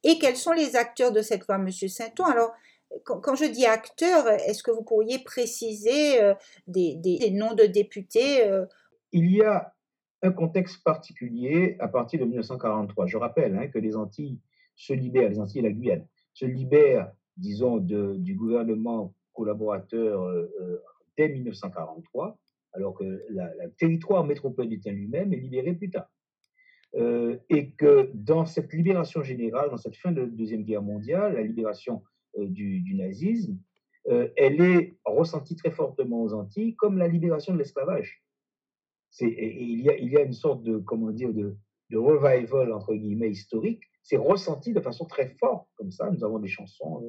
[0.04, 1.70] et quels sont les acteurs de cette loi, M.
[1.72, 2.26] Sainton?
[2.26, 2.52] Alors,
[3.04, 6.34] quand, je dis acteurs, est-ce que vous pourriez préciser euh,
[6.68, 8.66] des, noms de députés euh?
[9.12, 9.74] Il y a
[10.22, 13.06] un contexte particulier à partir de 1943.
[13.06, 14.40] Je rappelle hein, que les Antilles
[14.76, 20.30] se libèrent, les Antilles et la Guyane, se libèrent, disons, du gouvernement collaborateur
[21.16, 22.38] dès 1943
[22.74, 26.10] alors que le territoire métropolitain lui-même est libéré plus tard.
[26.96, 31.36] Euh, et que dans cette libération générale, dans cette fin de la Deuxième Guerre mondiale,
[31.36, 32.04] la libération
[32.40, 33.60] euh, du, nazisme,
[34.08, 38.24] euh, elle est ressentie très fortement aux Antilles comme la libération de l'esclavage.
[39.22, 41.56] Il y, a, une sorte de, comment dire, de,
[41.92, 43.82] revival, entre guillemets, historique.
[44.04, 46.10] C'est ressenti de façon très forte, comme ça.
[46.10, 47.04] Nous avons des chansons,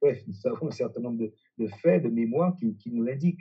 [0.00, 1.18] bref, nous avons un certain nombre
[1.58, 3.40] de, faits, de mémoires qui nous l'indiquent.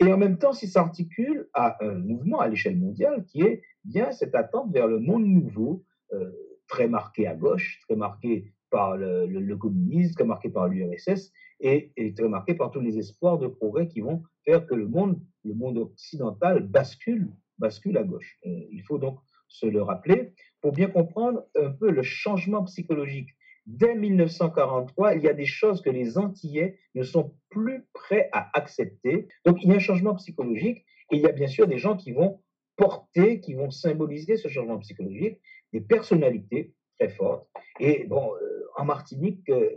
[0.00, 4.12] Et en même temps, ça s'articule à un mouvement à l'échelle mondiale qui est bien
[4.12, 6.30] cette attente vers le monde nouveau, euh,
[6.68, 12.28] très marqué à gauche, très marqué par le, communisme, très marqué par l'URSS et, très
[12.28, 15.78] marqué par tous les espoirs de progrès qui vont faire que le monde, le monde
[15.78, 18.38] occidental bascule, bascule à gauche.
[18.44, 23.30] Euh, il faut donc se le rappeler pour bien comprendre un peu le changement psychologique
[23.66, 28.50] dès 1943, il y a des choses que les Antillais ne sont plus prêts à
[28.54, 29.28] accepter.
[29.44, 31.96] Donc il y a un changement psychologique et il y a bien sûr des gens
[31.96, 32.40] qui vont
[32.76, 35.40] porter, qui vont symboliser ce changement psychologique,
[35.72, 37.48] des personnalités très fortes.
[37.80, 39.70] Et bon, euh, en Martinique, euh,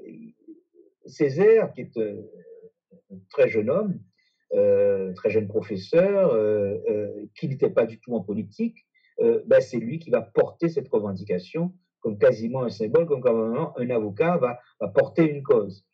[1.06, 2.22] Césaire, qui est euh,
[3.12, 4.00] un très jeune homme,
[5.16, 6.36] très jeune professeur,
[7.36, 8.88] qui n'était pas du tout en politique,
[9.20, 13.90] ben, c'est lui qui va porter cette revendication comme quasiment un symbole, comme quand un
[13.90, 14.60] avocat va,
[14.90, 15.86] porter une cause.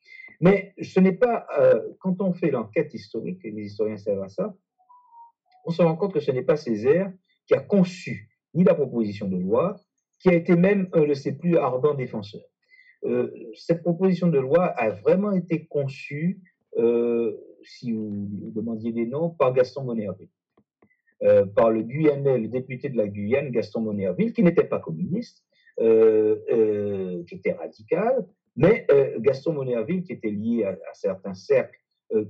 [0.42, 4.30] Mais ce n'est pas, euh, quand on fait l'enquête historique, et les historiens savent à
[4.30, 4.56] ça,
[5.66, 7.12] on se rend compte que ce n'est pas Césaire
[7.48, 9.76] qui a conçu ni la proposition de loi,
[10.20, 12.46] qui a été même un de ses plus ardents défenseurs.
[13.04, 16.42] Euh, cette proposition de loi a vraiment été conçue,
[16.78, 20.30] euh, si vous, demandiez des noms, par Gaston Monerville.
[21.56, 25.45] par le Guyanais, le député de la Guyane, Gaston Monerville, qui n'était pas communiste, euh,
[25.45, 25.45] euh,
[25.78, 31.80] qui était radical, mais euh, Gaston Monerville, qui était lié à, certains cercles,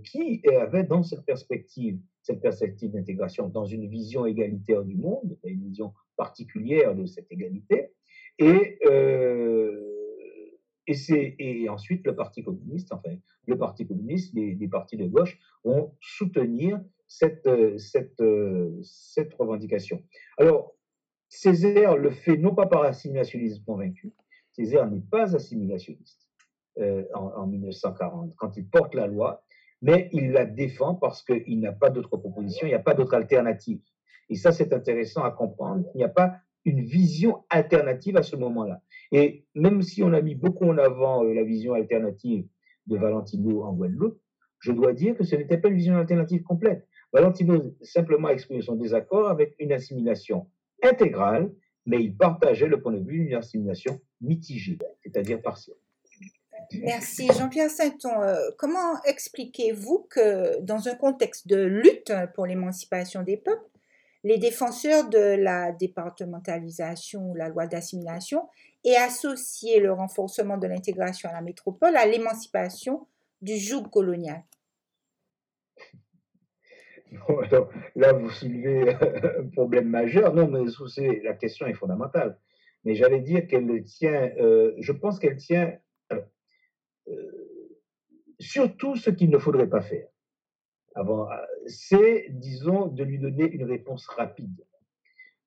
[0.05, 5.67] qui avait dans cette perspective, cette perspective d'intégration, dans une vision égalitaire du monde, une
[5.67, 7.91] vision particulière de cette égalité,
[8.39, 8.79] et
[11.69, 13.15] ensuite, le Parti communiste, enfin,
[13.47, 20.01] le Parti communiste, les, partis de gauche vont soutenir cette, cette revendication.
[20.37, 20.75] Alors,
[21.29, 24.13] Césaire le fait non pas par assimilationnisme convaincu,
[24.51, 26.27] Césaire n'est pas assimilationniste
[26.79, 29.43] euh, en, 1940 quand il porte la loi,
[29.81, 33.13] mais il la défend parce qu'il n'a pas d'autre proposition, il n'y a pas d'autre
[33.13, 33.81] alternative.
[34.29, 35.85] Et ça, c'est intéressant à comprendre.
[35.93, 38.81] Il n'y a pas une vision alternative à ce moment-là.
[39.11, 42.47] Et même si on a mis beaucoup en avant euh, la vision alternative
[42.87, 44.19] de Valentino en Guadeloupe,
[44.59, 46.87] je dois dire que ce n'était pas une vision alternative complète.
[47.13, 50.47] Valentino simplement exprimé son désaccord avec une assimilation
[50.83, 51.51] intégrale,
[51.85, 55.77] mais il partageait le point de vue d'une assimilation mitigée, c'est-à-dire partielle.
[56.73, 57.27] Merci.
[57.37, 63.61] Jean-Pierre Sainton, euh, comment expliquez-vous que dans un contexte de lutte pour l'émancipation des peuples,
[64.23, 68.49] les défenseurs de la départementalisation ou la loi d'assimilation
[68.83, 73.07] et associé le renforcement de l'intégration à la métropole à l'émancipation
[73.41, 74.43] du joug colonial?
[77.95, 80.33] là, vous soulevez un problème majeur.
[80.33, 80.63] Non, mais
[81.23, 82.37] la question est fondamentale.
[82.85, 85.73] Mais j'allais dire qu'elle tient, euh, je pense qu'elle tient
[86.11, 86.21] euh,
[88.39, 90.07] surtout ce qu'il ne faudrait pas faire.
[90.93, 91.27] Avant,
[91.65, 94.63] c'est, disons, de lui donner une réponse rapide.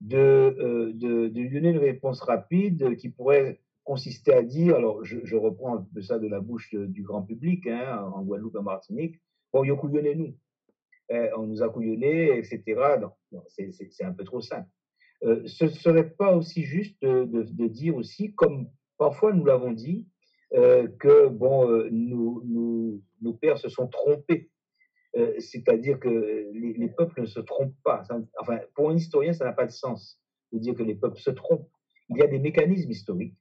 [0.01, 5.37] De, euh, de, lui donner une réponse rapide qui pourrait consister à dire, alors je,
[5.37, 9.19] reprends un peu ça de la bouche du grand public, hein, en Guadeloupe, en Martinique,
[9.53, 10.35] bon, yo nous
[11.11, 12.63] eh, on nous a couillonnés, etc.
[13.01, 13.13] Non,
[13.49, 14.69] c'est un peu trop simple.
[15.25, 18.69] Euh, ce ne serait pas aussi juste de, dire aussi, comme
[18.99, 20.07] parfois nous l'avons dit,
[20.55, 24.51] euh, que bon, euh, nos pères se sont trompés.
[25.41, 28.05] C'est-à-dire que les, les, peuples ne se trompent pas.
[28.39, 30.21] enfin, pour un historien, ça n'a pas de sens
[30.53, 31.69] de dire que les peuples se trompent.
[32.09, 33.35] Il y a des mécanismes historiques.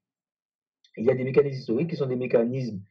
[0.95, 2.81] Il y a des mécanismes historiques qui sont des mécanismes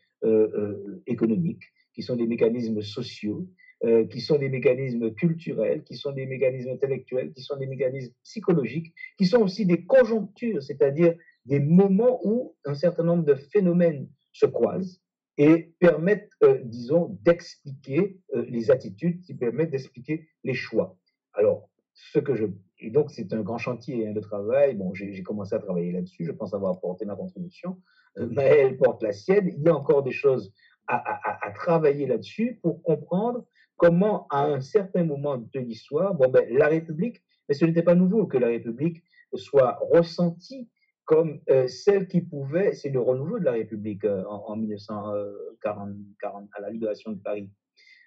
[1.06, 3.48] économiques, qui sont des mécanismes sociaux,
[3.84, 8.14] euh, qui sont des mécanismes culturels, qui sont des mécanismes intellectuels, qui sont des mécanismes
[8.24, 14.08] psychologiques, qui sont aussi des conjonctures, c'est-à-dire des moments où un certain nombre de phénomènes
[14.32, 15.02] se croisent
[15.36, 20.96] et permettent, euh, disons, d'expliquer euh, les attitudes, qui permettent d'expliquer les choix.
[21.34, 22.46] Alors, ce que je
[22.78, 24.74] et donc c'est un grand chantier hein, de travail.
[24.74, 26.24] Bon, j'ai commencé à travailler là-dessus.
[26.24, 27.76] Je pense avoir apporté ma contribution.
[28.16, 29.52] mais elle porte la sienne.
[29.54, 30.52] Il y a encore des choses
[30.86, 36.28] à, à, à travailler là-dessus pour comprendre comment, à un certain moment de l'histoire, bon,
[36.28, 39.02] ben, la République, mais ce n'était pas nouveau que la République
[39.34, 40.68] soit ressentie
[41.06, 46.48] comme euh, celle qui pouvait, c'est le renouveau de la République euh, en, 1940, 40,
[46.52, 47.48] à la libération de Paris,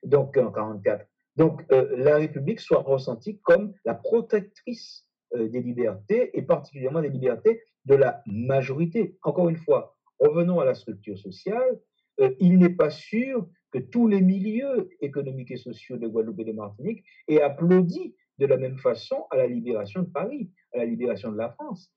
[0.03, 1.05] donc en 44.
[1.37, 7.61] Donc euh, la République soit ressentie comme la protectrice des libertés et particulièrement des libertés
[7.85, 9.15] de la majorité.
[9.21, 11.79] Encore une fois, revenons à la structure sociale.
[12.39, 16.51] il n'est pas sûr que tous les milieux économiques et sociaux de Guadeloupe et de
[16.51, 21.31] Martinique aient applaudi de la même façon à la libération de Paris, à la libération
[21.31, 21.91] de la France.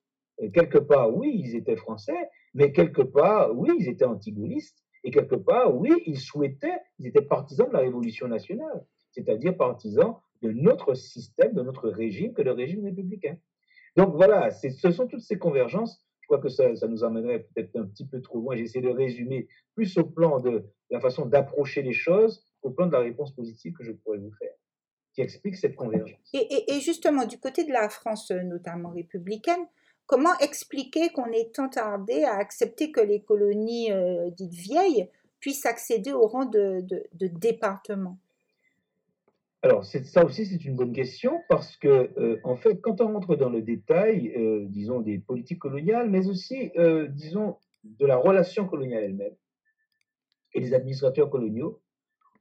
[0.53, 5.37] quelque part, oui, ils étaient français, mais quelque part, oui, ils étaient antigonistes, et quelque
[5.37, 10.95] part, oui, ils souhaitaient, ils étaient partisans de la Révolution nationale, c'est-à-dire partisans de notre
[10.95, 13.37] système, de notre régime, que le régime républicain.
[13.97, 17.85] Donc voilà, ce sont toutes ces convergences je crois que ça, nous amènerait peut-être un
[17.85, 18.57] petit peu trop loin.
[18.57, 22.93] J'essaie de résumer plus au plan de la façon d'approcher les choses qu'au plan de
[22.93, 24.55] la réponse positive que je pourrais vous faire,
[25.13, 26.31] qui explique cette convergence.
[26.33, 29.67] Et, justement, du côté de la France, notamment républicaine,
[30.07, 35.09] comment expliquer qu'on est tant tardé à accepter que les colonies euh, dites vieilles
[35.41, 38.17] puissent accéder au rang de, de département?
[39.65, 43.37] Alors, ça aussi, c'est une bonne question parce que, euh, en fait, quand on rentre
[43.37, 48.67] dans le détail, euh, disons, des politiques coloniales, mais aussi, euh, disons, de la relation
[48.67, 49.35] coloniale elle-même
[50.55, 51.81] et des administrateurs coloniaux,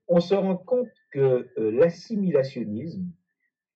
[0.08, 3.06] on se rend compte que l'assimilationnisme,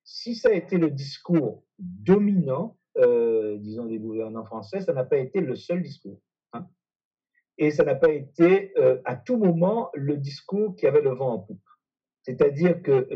[0.02, 5.40] si ça a été le discours dominant, disons, des gouvernants français, ça n'a pas été
[5.40, 6.20] le seul discours.
[6.52, 6.66] Hein.
[7.56, 11.38] Et ça n'a pas été à tout moment le discours qui avait le vent en
[11.38, 11.65] poupe.
[12.26, 13.06] C'est-à-dire que euh,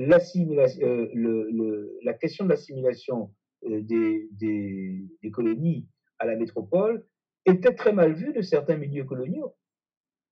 [2.05, 5.89] la question de l'assimilation euh, des, colonies
[6.21, 7.05] à la métropole
[7.45, 9.57] était très mal vue de certains milieux coloniaux.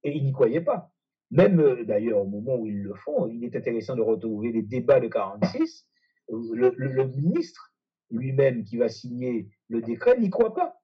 [0.05, 0.93] Et ils n'y croyaient pas.
[1.33, 4.63] Même euh, d'ailleurs au moment où ils le font, il est intéressant de retrouver les
[4.63, 5.85] débats de 46.
[6.29, 7.75] Le, ministre
[8.11, 10.81] lui-même qui va signer le décret n'y croit pas.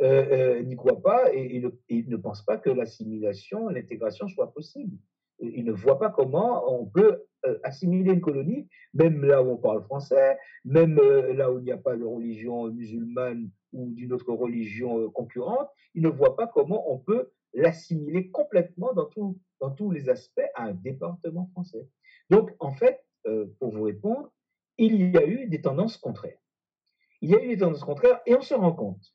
[0.00, 4.98] n'y croit pas et, ne pense pas que l'assimilation, l'intégration soit possible
[5.40, 9.56] il ne voit pas comment on peut euh, assimiler une colonie, même là où on
[9.56, 14.12] parle français, même euh, là où il n'y a pas de religion musulmane ou d'une
[14.12, 19.06] autre religion euh, concurrente, il ne voit pas comment on peut l'assimiler complètement dans,
[19.70, 21.86] tous les aspects à un département français.
[22.28, 23.04] Donc, en fait,
[23.58, 24.30] pour vous répondre,
[24.76, 26.38] il y a eu des tendances contraires.
[27.20, 29.14] Il y a eu des tendances contraires et on se rend compte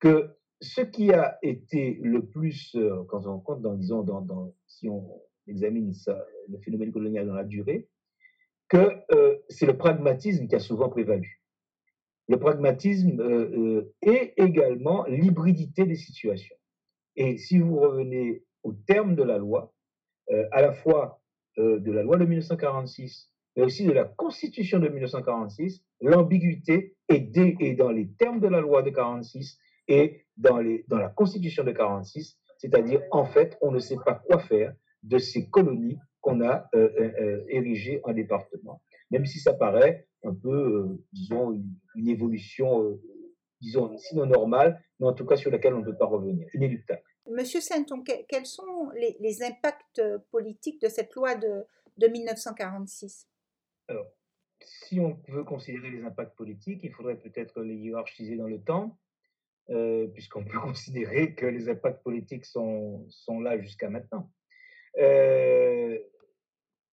[0.00, 2.76] que ce qui a été le plus,
[3.08, 5.92] quand on compte dans, disons, dans, si on examine
[6.48, 7.88] le phénomène colonial dans la durée,
[8.68, 11.42] que euh, c'est le pragmatisme qui a souvent prévalu.
[12.28, 16.56] Le pragmatisme euh, euh, et également l'hybridité des situations.
[17.16, 19.74] Et si vous revenez au terme de la loi,
[20.52, 21.20] à la fois
[21.58, 27.90] de la loi de 1946, mais aussi de la Constitution de 1946, l'ambiguïté est, dans
[27.90, 33.02] les termes de la loi de 46 et dans, dans la Constitution de 46, c'est-à-dire
[33.10, 37.12] en fait, on ne sait pas quoi faire de ces colonies qu'on a euh, euh,
[37.20, 38.80] euh, érigées en département.
[39.10, 41.60] même si ça paraît un peu, disons,
[41.96, 42.96] une, évolution,
[43.60, 47.02] disons, sinon normale, mais en tout cas sur laquelle on ne peut pas revenir, inéluctable.
[47.28, 51.64] Monsieur Sainton, quels sont les, impacts politiques de cette loi de,
[51.98, 53.28] de 1946
[53.88, 54.06] Alors,
[54.64, 58.98] si on veut considérer les impacts politiques, il faudrait peut-être les hiérarchiser dans le temps,
[59.70, 64.30] euh, puisqu'on peut considérer que les impacts politiques sont, sont là jusqu'à maintenant.
[64.98, 65.98] Euh,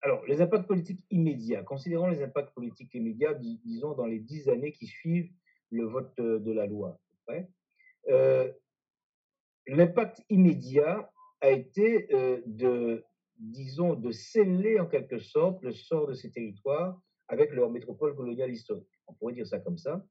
[0.03, 4.73] alors, les impacts politiques immédiats, considérons les impacts politiques immédiats, disons, dans les dix années
[4.73, 5.31] qui suivent
[5.71, 6.99] le vote de la loi.
[8.09, 8.51] Euh,
[9.67, 12.09] l'impact immédiat a été
[12.47, 13.05] de,
[13.39, 18.51] disons, de sceller en quelque sorte le sort de ces territoires avec leur métropole coloniale
[18.51, 18.89] historique.
[19.07, 20.05] On pourrait dire ça comme ça,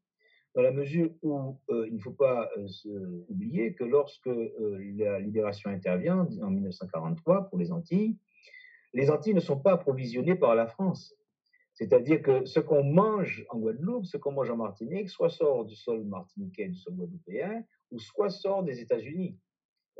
[0.57, 5.19] dans la mesure où euh, il ne faut pas euh, oublier que lorsque euh, la
[5.19, 8.17] libération intervient en 1943 pour les Antilles,
[8.91, 11.13] les Antilles ne sont pas approvisionnées par la France.
[11.75, 15.75] C'est-à-dire que ce qu'on mange en Guadeloupe, ce qu'on mange en Martinique, soit sort du
[15.75, 19.37] sol martiniquais, du sol guadeloupéen, ou soit sort des États-Unis,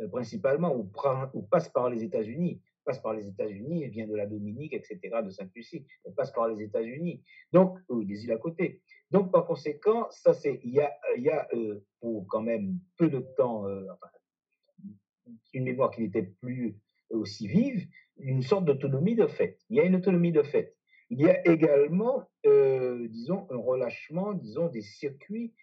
[0.09, 4.97] principalement, ou, passe par les États-Unis passe par les États-Unis, vient de la Dominique, etc.,
[5.21, 5.85] de Sainte-Lucie,
[6.15, 8.81] passe par les États-Unis, donc, des îles à côté.
[9.11, 13.09] Donc, par conséquent, ça, c'est, il y a, y a euh, pour quand même peu
[13.09, 13.85] de temps, euh,
[15.53, 16.77] une mémoire qui n'était plus
[17.09, 17.87] aussi vive,
[18.17, 19.59] une sorte d'autonomie de fait.
[19.69, 20.75] Il y a une autonomie de fait.
[21.09, 25.53] Il y a également, euh, disons, un relâchement, disons, des circuits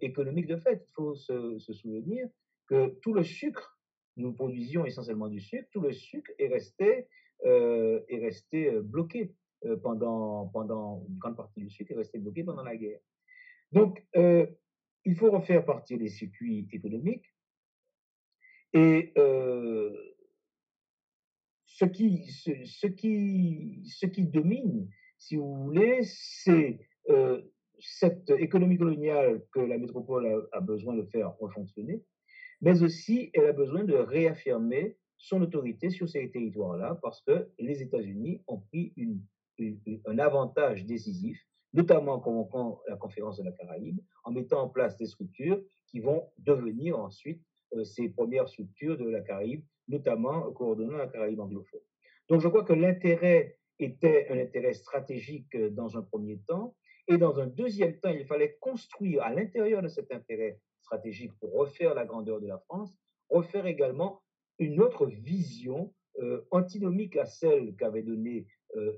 [0.00, 0.86] économiques de fait.
[0.88, 2.26] Il faut se, se souvenir
[2.68, 3.76] que tout le sucre
[4.16, 7.08] nous produisions essentiellement du sucre, tout le sucre est resté,
[7.42, 9.34] est resté bloqué
[9.64, 13.00] euh, pendant, pendant une grande partie du sucre est resté bloqué pendant la guerre.
[13.72, 17.26] Donc, il faut refaire partir les circuits économiques
[18.72, 19.12] et
[21.66, 24.88] ce qui, ce, qui, ce qui domine,
[25.18, 26.78] si vous voulez, c'est
[27.80, 32.04] cette économie coloniale que la métropole a, a besoin de faire refonctionner,
[32.60, 37.82] mais aussi elle a besoin de réaffirmer son autorité sur ces territoires-là parce que les
[37.82, 38.92] États-Unis ont pris
[40.06, 41.38] un avantage décisif,
[41.72, 46.30] notamment quand la conférence de la Caraïbe, en mettant en place des structures qui vont
[46.38, 47.42] devenir ensuite
[47.74, 51.80] euh, ces premières structures de la Caraïbe, notamment coordonnant la Caraïbe anglophone.
[52.28, 56.74] Donc je crois que l'intérêt était un intérêt stratégique euh, dans un premier temps,
[57.06, 61.52] et dans un deuxième temps, il fallait construire à l'intérieur de cet intérêt stratégique pour
[61.52, 62.96] refaire la grandeur de la France,
[63.28, 64.22] refaire également
[64.58, 68.46] une autre vision euh, antinomique à celle qu'avait donnée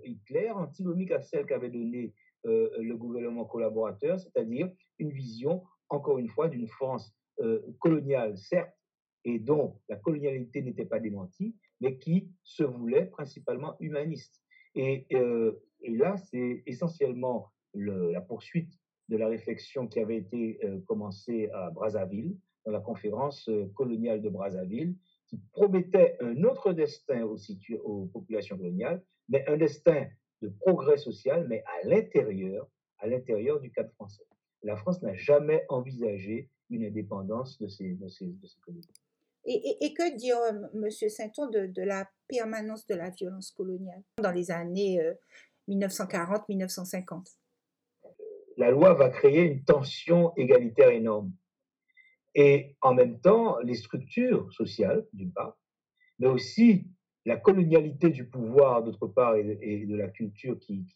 [0.04, 2.14] Hitler, antinomique à celle qu'avait donnée
[2.46, 7.12] euh, le gouvernement collaborateur, c'est-à-dire une vision, encore une fois, d'une France
[7.80, 8.74] coloniale, certes,
[9.24, 14.42] et dont la colonialité n'était pas démentie, mais qui se voulait principalement humaniste.
[14.74, 15.06] Et,
[15.86, 18.72] là, c'est essentiellement le, la poursuite
[19.08, 24.20] de la réflexion qui avait été euh, commencée à Brazzaville, dans la conférence euh, coloniale
[24.20, 24.96] de Brazzaville,
[25.28, 30.06] qui promettait un autre destin aux populations coloniales, mais un destin
[30.42, 32.68] de progrès social, mais à l'intérieur,
[32.98, 34.26] à l'intérieur du cadre français.
[34.62, 38.86] La France n'a jamais envisagé une indépendance de ces, de ces, de ces colonies.
[39.44, 40.90] Et, et, que dire, euh, M.
[40.90, 45.00] Sainton, de, de, la permanence de la violence coloniale dans les années
[45.68, 47.36] 1940-1950
[48.56, 51.32] la loi va créer une tension égalitaire énorme.
[52.34, 55.58] Et en même temps, les structures sociales, d'une part,
[56.18, 56.86] mais aussi
[57.26, 60.86] la colonialité du pouvoir, d'autre part, et, de la culture qui,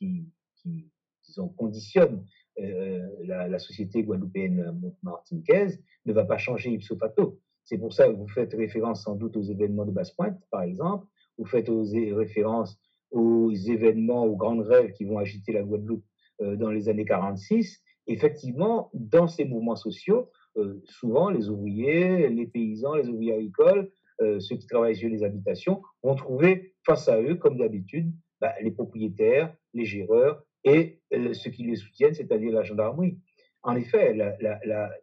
[1.56, 2.24] conditionne
[2.58, 7.38] euh, la, société guadeloupéenne martiniquaise, ne va pas changer ipso facto.
[7.64, 11.06] C'est pour ça que vous faites référence sans doute aux événements de Basse-Pointe, par exemple,
[11.36, 12.78] vous faites référence
[13.10, 16.04] aux événements, aux grandes rêves qui vont agiter la Guadeloupe
[16.42, 22.46] euh, dans les années 46, effectivement, dans ces mouvements sociaux, euh, souvent les ouvriers, les
[22.46, 27.36] paysans, les ouvriers agricoles, ceux qui travaillent sur les habitations, vont trouver face à eux,
[27.36, 31.00] comme d'habitude, bah, les propriétaires, les géreurs et
[31.32, 33.18] ceux qui les soutiennent, c'est-à-dire la gendarmerie.
[33.62, 34.16] En effet,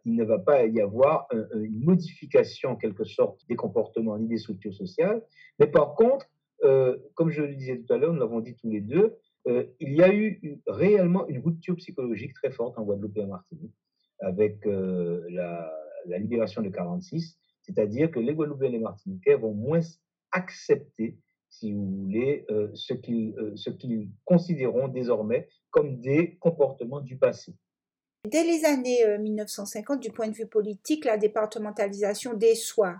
[0.04, 4.38] il ne va pas y avoir une modification en quelque sorte des comportements ni des
[4.38, 5.22] structures sociales,
[5.58, 6.26] mais par contre,
[7.14, 9.16] comme je le disais tout à l'heure, nous l'avons dit tous les deux,
[9.48, 13.28] euh, il y a eu réellement une rupture psychologique très forte en Guadeloupe et en
[13.28, 13.74] Martinique
[14.20, 15.72] avec euh, la,
[16.18, 17.38] libération de 46,
[17.68, 19.80] c'est-à-dire que les Guadeloupéens et les Martiniquais vont moins
[20.32, 21.18] accepter,
[21.50, 27.54] si vous voulez, euh, ce qu'ils considéreront désormais comme des comportements du passé.
[28.26, 32.96] Dès les années 1950, du point de vue politique, la départementalisation déçoit.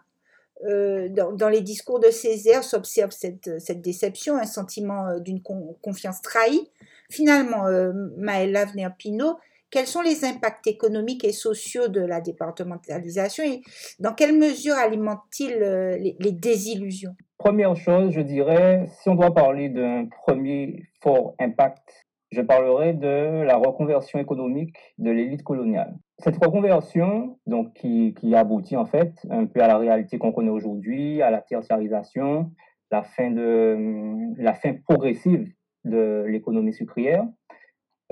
[0.64, 6.68] Euh, dans, les discours de Césaire s'observe cette, déception, un sentiment euh, d'une confiance trahie
[7.10, 9.38] Finalement, euh, Maëlla Venir-Pinot,
[9.70, 13.60] quels sont les impacts économiques et sociaux de la départementalisation et
[13.98, 17.14] dans quelle mesure alimente-t-il euh, les, désillusions?
[17.36, 23.42] Première chose, je dirais, si on doit parler d'un premier fort impact, je parlerai de
[23.42, 25.96] la reconversion économique de l'élite coloniale.
[26.18, 31.22] Cette reconversion, donc, qui, aboutit en fait un peu à la réalité qu'on connaît aujourd'hui,
[31.22, 32.50] à la tertiarisation,
[32.90, 35.48] la fin, de, la fin progressive
[35.84, 37.24] de l'économie sucrière,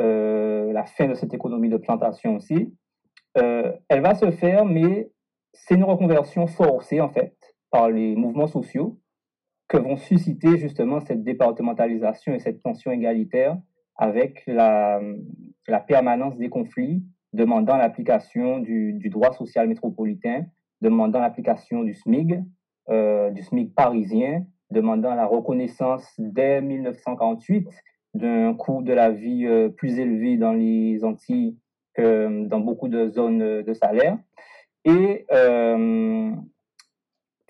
[0.01, 2.75] euh, la fin de cette économie de plantation aussi.
[3.39, 5.11] Euh, elle va se faire, mais
[5.53, 7.35] c'est une reconversion forcée en fait
[7.71, 8.99] par les mouvements sociaux
[9.69, 13.59] que vont susciter justement cette départementalisation et cette tension égalitaire
[13.97, 15.01] avec la,
[15.89, 20.47] permanence des conflits demandant l'application du, du, droit social métropolitain,
[20.81, 22.43] demandant l'application du SMIG,
[22.89, 27.69] euh, du SMIG parisien, demandant la reconnaissance dès 1948
[28.17, 31.57] d'un coût de la vie euh, plus élevé dans les Antilles
[31.95, 34.19] que dans beaucoup de zones de salaire.
[34.85, 36.31] Et euh,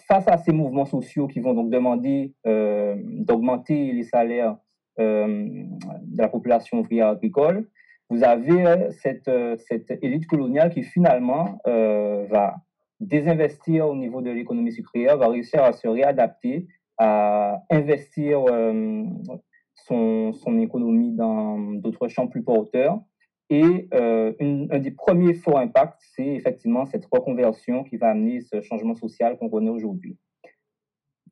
[0.09, 4.57] face à ces mouvements sociaux qui vont donc demander euh, d'augmenter les salaires
[4.99, 7.69] de la population ouvrière agricole,
[8.09, 12.55] vous avez cette, cette élite coloniale qui finalement va
[13.01, 18.47] désinvestir au niveau de l'économie sucrière, va réussir à se réadapter, à investir
[19.87, 23.01] son, économie dans d'autres champs plus porteurs.
[23.49, 28.61] Et euh, un des premiers forts impacts, c'est effectivement cette reconversion qui va amener ce
[28.61, 30.19] changement social qu'on connaît aujourd'hui.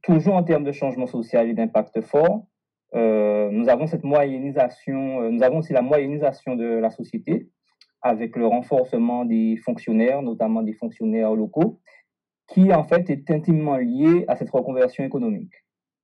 [0.02, 2.46] Toujours en termes de changement social et d'impact fort,
[2.94, 7.50] euh, nous avons cette moyennisation, euh, nous avons aussi la moyennisation de la société
[8.02, 11.80] avec le renforcement des fonctionnaires, notamment des fonctionnaires locaux,
[12.48, 15.52] qui en fait est intimement lié à cette reconversion économique.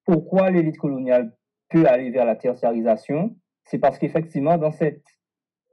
[0.07, 1.37] Pourquoi l'élite coloniale
[1.71, 5.05] peut aller vers la tertiarisation, c'est parce qu'effectivement, dans cette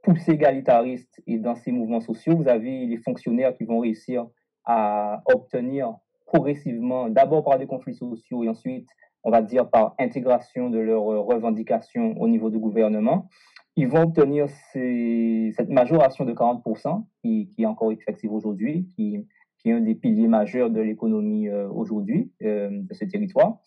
[0.02, 4.26] poussée égalitariste et dans ces mouvements sociaux, vous avez les fonctionnaires qui vont réussir
[4.64, 5.94] à obtenir
[6.26, 8.88] progressivement, d'abord par des conflits sociaux et ensuite,
[9.24, 13.28] on va dire, par intégration de leurs revendications au niveau du gouvernement,
[13.76, 19.26] ils vont obtenir cette majoration de 40% qui, est encore effective aujourd'hui, qui,
[19.58, 23.58] qui, est un des piliers majeurs de l'économie euh, aujourd'hui euh, de ce territoire.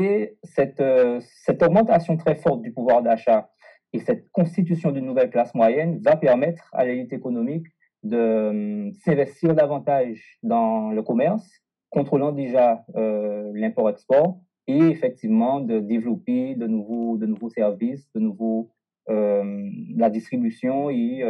[0.00, 3.50] Et cette, euh, cette augmentation très forte du pouvoir d'achat
[3.92, 7.66] et cette constitution d'une nouvelle classe moyenne va permettre à l'élite économique
[8.02, 11.46] de euh, s'investir davantage dans le commerce,
[11.90, 18.70] contrôlant déjà euh, l'import-export et effectivement de développer de nouveaux, services, de nouveaux,
[19.08, 21.24] la distribution et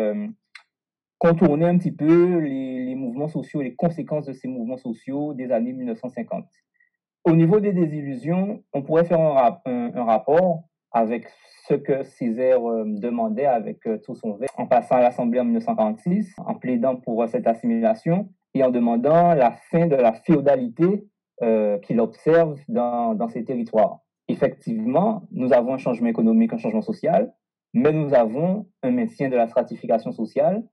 [1.16, 5.32] contourner un petit peu les, les mouvements sociaux et les conséquences de ces mouvements sociaux
[5.32, 6.44] des années 1950.
[7.24, 11.28] Au niveau des désillusions, on pourrait faire un, rapport avec
[11.68, 15.44] ce que Césaire euh, demandait avec euh, tout son verre en passant à l'Assemblée en
[15.44, 21.06] 1946, en plaidant pour cette assimilation et en demandant la fin de la féodalité
[21.42, 24.00] euh, qu'il observe dans, dans ces territoires.
[24.26, 27.32] Effectivement, nous avons un changement économique, un changement social,
[27.72, 30.64] mais nous avons un maintien de la stratification sociale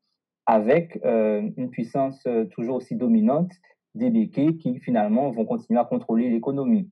[0.46, 3.52] avec une puissance toujours aussi dominante
[3.96, 6.90] des béquets qui finalement vont continuer à contrôler l'économie.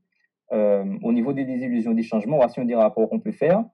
[0.53, 3.65] Euh, au niveau des désillusions, des changements, voici des rapports qu'on peut faire.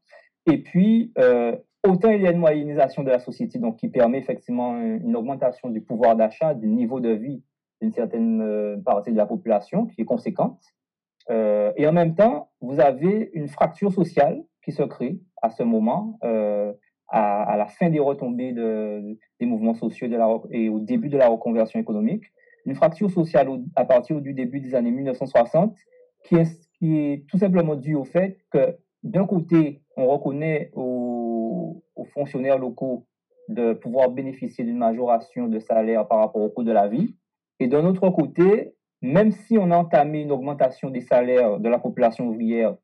[0.48, 1.56] Et puis, euh,
[1.88, 5.70] autant il y a une moyennisation de la société, donc qui permet effectivement une augmentation
[5.70, 7.44] du pouvoir d'achat, du niveau de vie
[7.82, 10.62] d'une certaine euh, partie de la population qui est conséquente.
[11.30, 16.18] et en même temps, vous avez une fracture sociale qui se crée à ce moment,
[17.10, 20.08] à, la fin des retombées de, des mouvements sociaux
[20.52, 22.26] et au début de la reconversion économique,
[22.66, 25.76] une fracture sociale à partir du début des années 1960
[26.24, 26.36] qui
[26.98, 33.06] est, tout simplement due au fait que d'un côté, on reconnaît aux, aux, fonctionnaires locaux
[33.50, 37.16] de pouvoir bénéficier d'une majoration de salaire par rapport au coût de la vie.
[37.60, 41.80] Et d'un autre côté, même si on a entamé une augmentation des salaires de la
[41.80, 42.76] population ouvrière,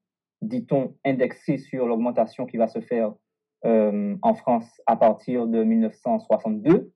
[0.42, 3.14] dit-on, indexée sur l'augmentation qui va se faire
[3.66, 6.92] euh, en France à partir de 1962,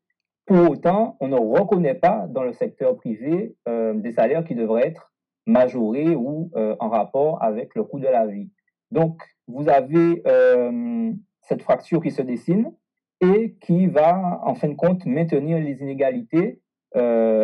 [0.45, 4.87] pour autant, on ne reconnaît pas dans le secteur privé euh, des salaires qui devraient
[4.87, 5.13] être
[5.45, 8.49] majorés ou euh, en rapport avec le coût de la vie.
[8.91, 12.73] Donc, vous avez euh, cette fracture qui se dessine
[13.21, 16.59] et qui va, en fin de compte, maintenir les inégalités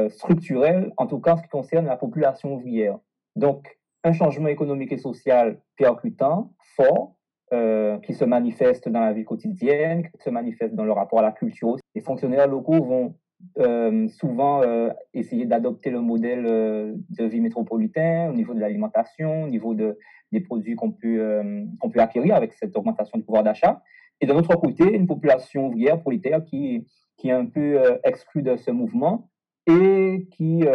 [0.10, 3.00] structurelles, en tout cas en ce qui concerne la population ouvrière.
[3.36, 7.16] Donc, un changement économique et social percutant, fort,
[7.54, 11.24] euh, qui se manifestent dans la vie quotidienne, qui se manifestent dans le rapport à
[11.24, 11.78] la culture.
[11.96, 13.16] Les fonctionnaires locaux vont
[14.10, 14.62] souvent
[15.14, 19.98] essayer d'adopter le modèle de vie métropolitain au niveau de l'alimentation, au niveau de,
[20.34, 21.42] des produits qu'on peut,
[21.80, 23.82] qu'on peut acquérir avec cette augmentation du pouvoir d'achat.
[24.20, 26.86] Et de l'autre côté, une population ouvrière prolétaire qui,
[27.16, 29.30] qui est un peu exclue de ce mouvement
[29.68, 30.66] et qui,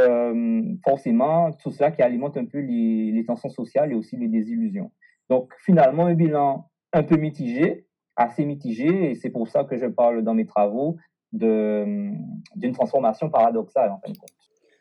[0.83, 4.91] forcément, tout ça qui alimente un peu les tensions sociales et aussi les désillusions.
[5.31, 9.87] Donc, finalement, un bilan un peu mitigé, assez mitigé, et c'est pour ça que je
[9.87, 10.97] parle dans mes travaux
[11.33, 14.31] d'une transformation paradoxale, en fin de compte.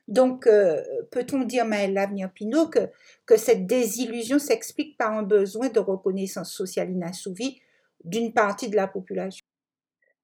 [0.07, 0.81] Donc, euh,
[1.11, 2.89] peut-on dire, Maëlle Lavenir-Pinot, que,
[3.25, 7.61] que cette désillusion s'explique par un besoin de reconnaissance sociale inassouvi
[8.03, 9.43] d'une partie de la population?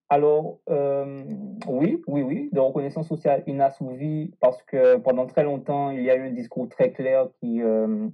[0.09, 1.23] Alors, euh,
[1.67, 6.15] oui, oui, oui, de reconnaissance sociale inassouvie, parce que pendant très longtemps, il y a
[6.15, 8.07] eu un discours très clair qui, euh,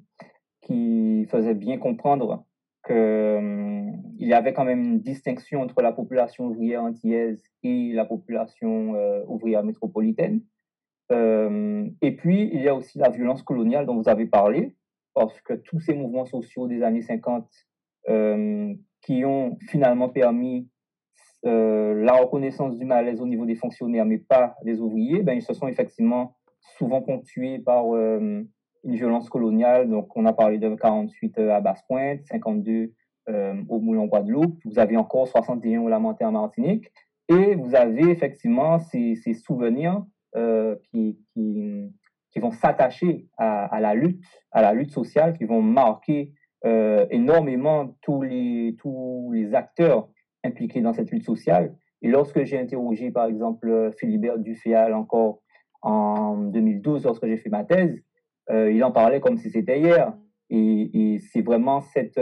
[0.66, 2.46] qui faisait bien comprendre
[2.86, 8.06] qu'il euh, y avait quand même une distinction entre la population ouvrière antillaise et la
[8.06, 10.42] population euh, ouvrière métropolitaine.
[11.12, 14.76] Euh, et puis, il y a aussi la violence coloniale dont vous avez parlé,
[15.14, 17.48] parce que tous ces mouvements sociaux des années 50
[19.02, 20.70] qui ont finalement permis
[21.44, 25.54] la reconnaissance du malaise au niveau des fonctionnaires, mais pas des ouvriers, ben, ils se
[25.54, 26.36] sont effectivement
[26.78, 27.86] souvent ponctués par
[28.86, 29.90] une violence coloniale.
[29.90, 32.94] Donc, on a parlé de 48 euh, à Basse-Pointe, 52
[33.30, 34.60] euh, au Moulin Guadeloupe.
[34.64, 36.92] Vous avez encore 61 au Lamentin en Martinique.
[37.28, 40.06] Et vous avez effectivement ces, souvenirs
[40.36, 41.18] euh, qui,
[42.38, 46.34] vont s'attacher à, la lutte, à la lutte sociale, qui vont marquer
[47.10, 50.10] énormément tous les, tous les acteurs
[50.44, 51.76] impliqués dans cette lutte sociale.
[52.02, 55.42] Et lorsque j'ai interrogé, par exemple, Philibert Duféal encore
[55.82, 58.04] en 2012, lorsque j'ai fait ma thèse,
[58.50, 60.14] euh, il en parlait comme si c'était hier.
[60.50, 62.20] Et, et c'est vraiment cette,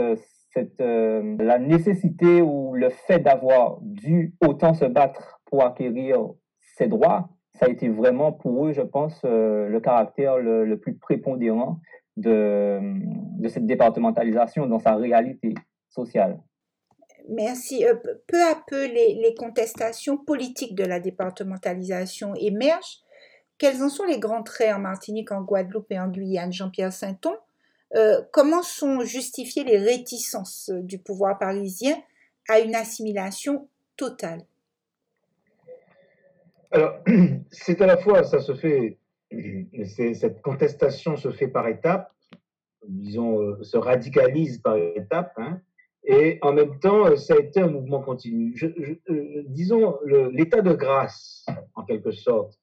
[0.54, 6.18] cette, euh, la nécessité ou le fait d'avoir dû autant se battre pour acquérir
[6.76, 10.78] ces droits, ça a été vraiment pour eux, je pense, euh, le caractère le, le,
[10.78, 11.80] plus prépondérant
[12.16, 12.80] de,
[13.40, 15.54] de cette départementalisation dans sa réalité
[15.88, 16.40] sociale.
[17.28, 17.84] Merci.
[18.26, 23.03] peu à peu, les, les, contestations politiques de la départementalisation émergent
[23.58, 27.34] quels en sont les grands traits en Martinique, en Guadeloupe et en Guyane, Jean-Pierre Sainton?
[27.96, 31.96] Euh, Comment sont justifiées les réticences du pouvoir parisien
[32.48, 34.42] à une assimilation totale?
[36.70, 36.98] Alors,
[37.52, 38.98] c'est à la fois, ça se fait,
[40.14, 42.12] cette contestation se fait par étapes,
[42.88, 45.60] disons, euh, se radicalise par étapes, hein,
[46.06, 48.54] et en même temps, ça a été un mouvement continu.
[49.08, 49.98] Euh, disons,
[50.32, 52.58] l'état de grâce, en quelque sorte,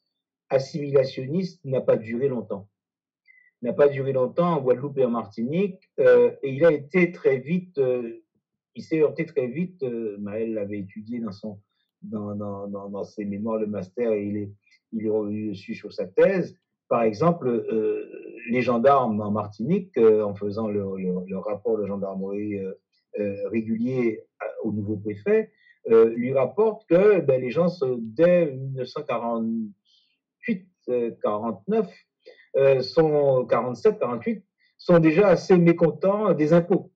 [0.52, 2.68] assimilationniste n'a pas duré longtemps.
[3.62, 7.38] N'a pas duré longtemps en Guadeloupe et en Martinique, euh, et il a été très
[7.38, 8.24] vite, euh,
[8.76, 9.82] il s'est heurté très vite.
[9.84, 11.60] Euh, Maël l'avait étudié dans son,
[12.02, 14.52] dans, dans, dans, ses mémoires de master et il est,
[14.91, 16.58] il est revenu dessus sur sa thèse.
[16.89, 17.66] Par exemple,
[18.49, 22.60] les gendarmes en Martinique, en faisant leur, leur, rapport de gendarmerie
[23.45, 24.26] régulier
[24.64, 25.54] au nouveau préfet,
[25.88, 29.80] lui rapportent que ben, les gens, dès 1940 48,
[30.88, 31.88] 49,
[32.57, 34.43] euh, sont 47, 48,
[34.77, 36.91] sont déjà assez mécontents des impôts.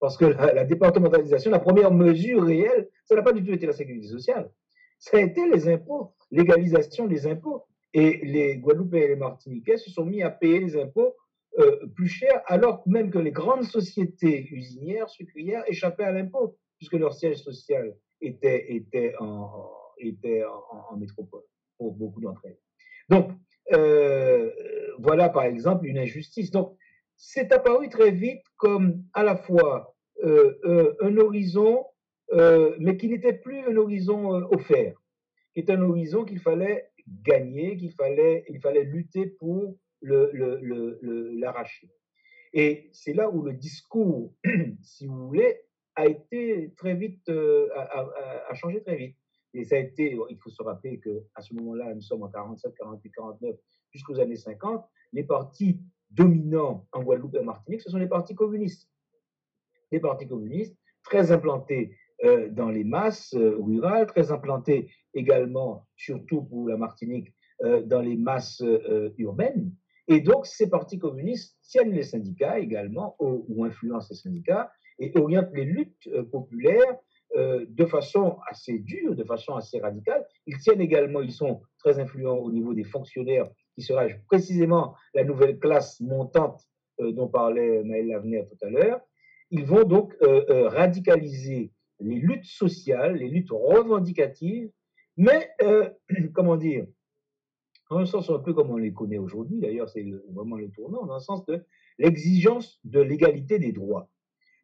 [0.00, 3.72] Parce que la, départementalisation, la première mesure réelle, ça n'a pas du tout été la
[3.72, 4.50] sécurité sociale.
[4.98, 7.64] Ça a été les impôts, l'égalisation des impôts.
[7.94, 11.14] Et les Guadeloupéens et les Martiniquais se sont mis à payer les impôts
[11.58, 16.92] euh, plus cher, alors même que les grandes sociétés usinières, sucrières échappaient à l'impôt, puisque
[16.92, 21.42] leur siège social était, était, en métropole,
[21.78, 22.58] pour beaucoup d'entre elles.
[23.08, 23.30] Donc,
[23.72, 24.50] euh,
[24.98, 26.50] voilà par exemple une injustice.
[26.50, 26.76] Donc,
[27.16, 29.94] c'est apparu très vite comme à la fois
[30.24, 31.84] euh, euh, un horizon,
[32.78, 34.94] mais qui n'était plus un horizon offert,
[35.54, 36.90] qui est un horizon qu'il fallait
[37.22, 38.44] gagner, qu'il fallait,
[38.84, 41.90] lutter pour l'arracher.
[42.52, 44.34] Et c'est là où le discours,
[44.82, 45.60] si vous voulez,
[45.96, 49.16] a été très vite, a changé très vite.
[49.58, 52.74] Et ça a été, il faut se rappeler qu'à ce moment-là, nous sommes en 47,
[52.76, 53.56] 48, 49,
[53.90, 55.80] jusqu'aux années 50, les partis
[56.10, 58.88] dominants en Guadeloupe et en Martinique, ce sont les partis communistes.
[59.90, 66.42] Les partis communistes, très implantés euh, dans les masses euh, rurales, très implantés également, surtout
[66.42, 67.34] pour la Martinique,
[67.64, 68.62] euh, dans les masses
[69.16, 69.72] urbaines.
[70.06, 75.52] Et donc, ces partis communistes tiennent les syndicats également, ou, influencent les syndicats, et orientent
[75.52, 76.96] les luttes populaires
[77.36, 80.26] euh, de façon assez dure, de façon assez radicale.
[80.46, 85.24] Ils tiennent également, ils sont très influents au niveau des fonctionnaires, qui sera précisément la
[85.24, 86.62] nouvelle classe montante
[87.00, 89.00] euh, dont parlait Maël Lavenir tout à l'heure.
[89.50, 91.70] Ils vont donc euh, radicaliser
[92.00, 94.70] les luttes sociales, les luttes revendicatives,
[95.18, 95.50] mais,
[96.34, 96.86] comment dire,
[97.90, 101.04] dans un sens un peu comme on les connaît aujourd'hui, d'ailleurs, c'est vraiment le tournant,
[101.04, 101.62] dans le sens de
[101.98, 104.08] l'exigence de l'égalité des droits.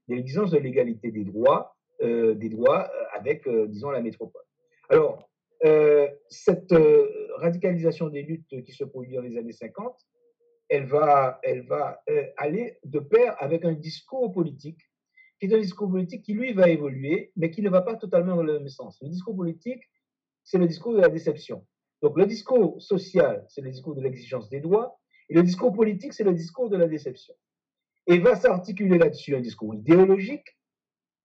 [0.08, 4.42] L'exigence de l'égalité des droits, des droits euh, avec, euh, disons, la métropole.
[4.88, 5.30] Alors,
[6.28, 6.74] cette
[7.38, 9.96] radicalisation des luttes qui se produit dans les années 50,
[10.68, 12.02] elle va, elle va
[12.36, 14.80] aller de pair avec un discours politique,
[15.40, 18.36] qui est un discours politique qui, lui, va évoluer, mais qui ne va pas totalement
[18.36, 18.98] dans le même sens.
[19.00, 19.82] Le discours politique,
[20.42, 21.66] c'est le discours de la déception.
[22.02, 26.12] Donc le discours social, c'est le discours de l'exigence des droits, et le discours politique,
[26.12, 27.34] c'est le discours de la déception.
[28.06, 30.58] Et va s'articuler là-dessus un discours idéologique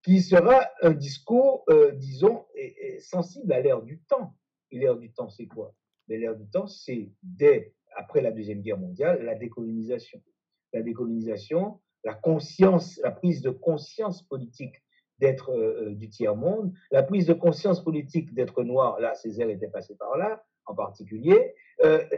[0.04, 2.46] qui sera un discours, euh, disons,
[3.00, 4.36] sensible à l'ère du temps.
[4.72, 5.74] Et l'ère du temps, c'est quoi?
[6.08, 10.22] L'ère du temps, c'est dès après la Deuxième Guerre mondiale, la décolonisation.
[10.74, 14.76] La décolonisation, la conscience, la prise de conscience politique
[15.18, 19.68] d'être euh, euh, du tiers-monde, la prise de conscience politique d'être noir, là, Césaire était
[19.68, 21.56] passé par là, en particulier,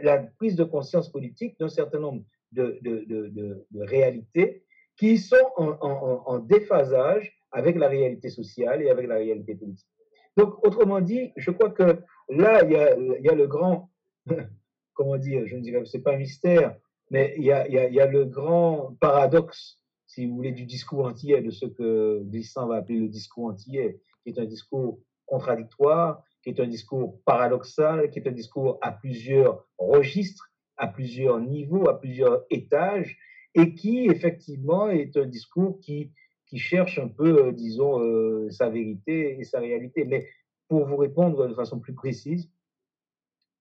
[0.02, 2.22] la prise de conscience politique d'un certain nombre
[2.52, 4.64] de, réalités
[4.96, 9.88] qui sont en, déphasage avec la réalité sociale et avec la réalité politique.
[10.36, 12.00] Donc, autrement dit, je crois que
[12.30, 13.90] là, il y a, le grand,
[14.94, 16.76] comment dire, je ne dirais, c'est pas un mystère,
[17.10, 19.82] mais il y a, le grand paradoxe
[20.12, 23.98] si vous voulez, du discours antillais, de ce que Glissant va appeler le discours antillais,
[24.22, 28.92] qui est un discours contradictoire, qui est un discours paradoxal, qui est un discours à
[28.92, 33.16] plusieurs registres, à plusieurs niveaux, à plusieurs étages,
[33.54, 36.12] et qui, effectivement, est un discours qui,
[36.52, 40.04] qui cherche un peu, euh, disons, euh, sa vérité et sa réalité.
[40.04, 40.28] Mais
[40.68, 42.50] pour vous répondre de façon plus précise,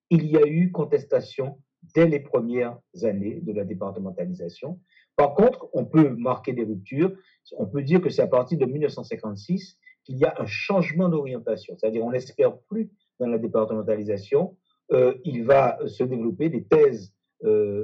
[0.10, 1.58] il y a eu contestation
[1.96, 4.82] dès les premières années de la départementalisation.
[5.16, 7.16] Par contre, on peut marquer des ruptures.
[7.58, 11.78] On peut dire que c'est à partir de 1956 qu'il y a un changement d'orientation.
[11.78, 14.58] C'est-à-dire, on n'espère plus dans la départementalisation.
[14.92, 17.14] Euh, il va se développer des thèses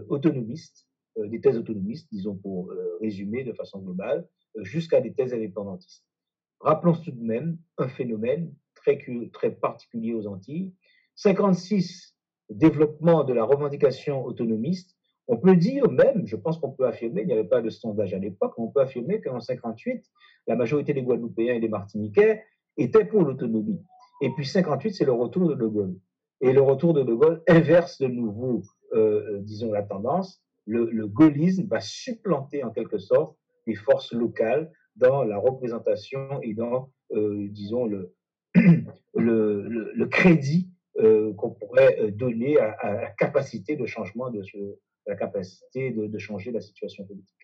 [0.09, 0.85] autonomistes,
[1.15, 4.27] des thèses autonomistes, disons pour résumer de façon globale,
[4.63, 6.05] jusqu'à des thèses indépendantistes.
[6.59, 8.99] Rappelons tout de même un phénomène très,
[9.33, 10.73] très particulier aux Antilles.
[11.15, 12.15] 56
[12.49, 14.95] développement de la revendication autonomiste,
[15.27, 18.13] on peut dire même, je pense qu'on peut affirmer, il n'y avait pas de sondage
[18.13, 20.05] à l'époque, on peut affirmer qu'en 58,
[20.47, 22.43] la majorité des Guadeloupéens et des Martiniquais
[22.77, 23.81] étaient pour l'autonomie.
[24.21, 25.95] Et puis 58, c'est le retour de De Gaulle.
[26.39, 30.41] Et le retour de De Gaulle inverse de nouveau, euh, euh, disons, la tendance.
[30.65, 33.37] Le, le gaullisme va supplanter en quelque sorte
[33.67, 38.15] les forces locales dans la représentation et dans, euh, disons, le,
[38.55, 44.31] le, le, le crédit euh, qu'on pourrait euh, donner à, à, la capacité de changement,
[44.31, 44.57] de, ce,
[45.05, 47.37] la capacité de, de, changer la situation politique.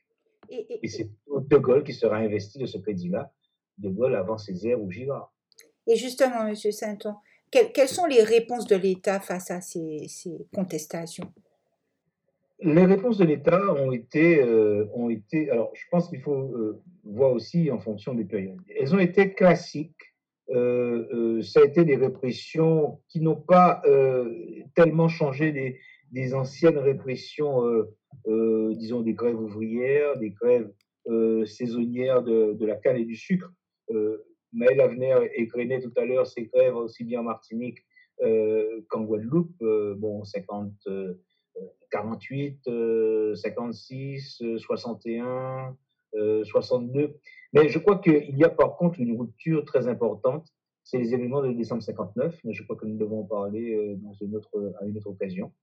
[0.49, 3.31] Et, et, et c'est De Gaulle qui sera investi de ce crédit-là,
[3.77, 5.31] De Gaulle avant Césaire ou Girard.
[5.85, 6.55] Et justement, M.
[6.55, 7.15] Sainton,
[7.51, 11.31] quelles, quelles, sont les réponses de l'État face à ces, ces, contestations?
[12.59, 16.81] Les réponses de l'État ont été, euh, ont été, alors je pense qu'il faut euh,
[17.03, 18.61] voir aussi en fonction des périodes.
[18.79, 20.13] Elles ont été classiques
[20.49, 24.33] euh, euh, ça a été des répressions qui n'ont pas euh,
[24.75, 25.79] tellement changé
[26.11, 27.65] des, anciennes répressions,
[28.27, 30.71] euh, disons des grèves ouvrières, des grèves
[31.45, 33.51] saisonnières de, la canne et du sucre.
[34.53, 37.83] Maël Avenir égrenait tout à l'heure ces grèves aussi bien en Martinique
[38.89, 39.57] qu'en Guadeloupe.
[39.97, 40.71] bon, 50,
[41.91, 42.69] 48,
[43.35, 45.75] 56, 61,
[46.43, 47.15] 62.
[47.53, 50.47] Mais je crois qu'il y a par contre une rupture très importante,
[50.83, 53.95] c'est les événements de décembre 59, mais je crois que nous devons en parler euh,
[54.81, 55.53] à une autre occasion.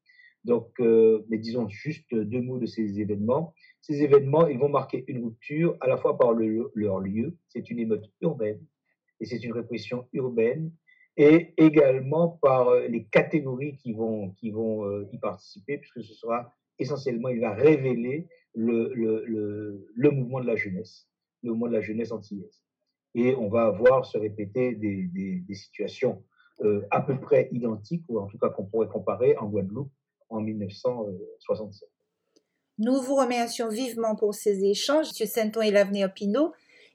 [0.45, 3.53] Donc, euh, mais disons juste deux mots de ces événements.
[3.83, 7.71] Ces événements, ils vont marquer une rupture à la fois par le, leur lieu, c'est
[7.71, 8.61] une émeute urbaine,
[9.21, 10.73] et c'est une répression urbaine,
[11.21, 17.29] et également par euh, les catégories qui vont, vont y participer, puisque ce sera essentiellement,
[17.29, 21.07] il va révéler le, mouvement de la jeunesse
[21.43, 22.63] le mois de la jeunesse antillaise.
[23.15, 26.23] Et on va voir se répéter des situations
[26.63, 29.91] euh, à peu près identiques, ou en tout cas qu'on pourrait comparer en Guadeloupe
[30.29, 31.89] en 1967.
[32.77, 35.27] Nous vous remercions vivement pour ces échanges, M.
[35.27, 36.53] Sainton et l'avenir Pinot,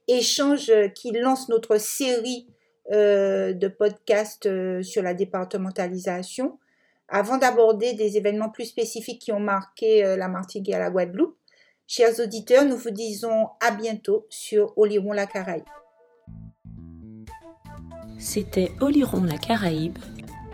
[0.07, 2.47] échanges qui lancent notre série
[2.91, 6.59] euh, de podcasts euh, sur la départementalisation.
[7.07, 11.37] Avant d'aborder des événements plus spécifiques qui ont marqué euh, la Martinique et la Guadeloupe,
[11.87, 15.63] Chers auditeurs, nous vous disons à bientôt sur Oliron la Caraïbe.
[18.17, 19.99] C'était Oliron la Caraïbe,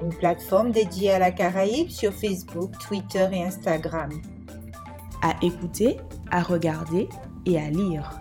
[0.03, 4.11] une plateforme dédiée à la Caraïbe sur Facebook, Twitter et Instagram.
[5.23, 5.95] À écouter,
[6.31, 7.07] à regarder
[7.45, 8.20] et à lire.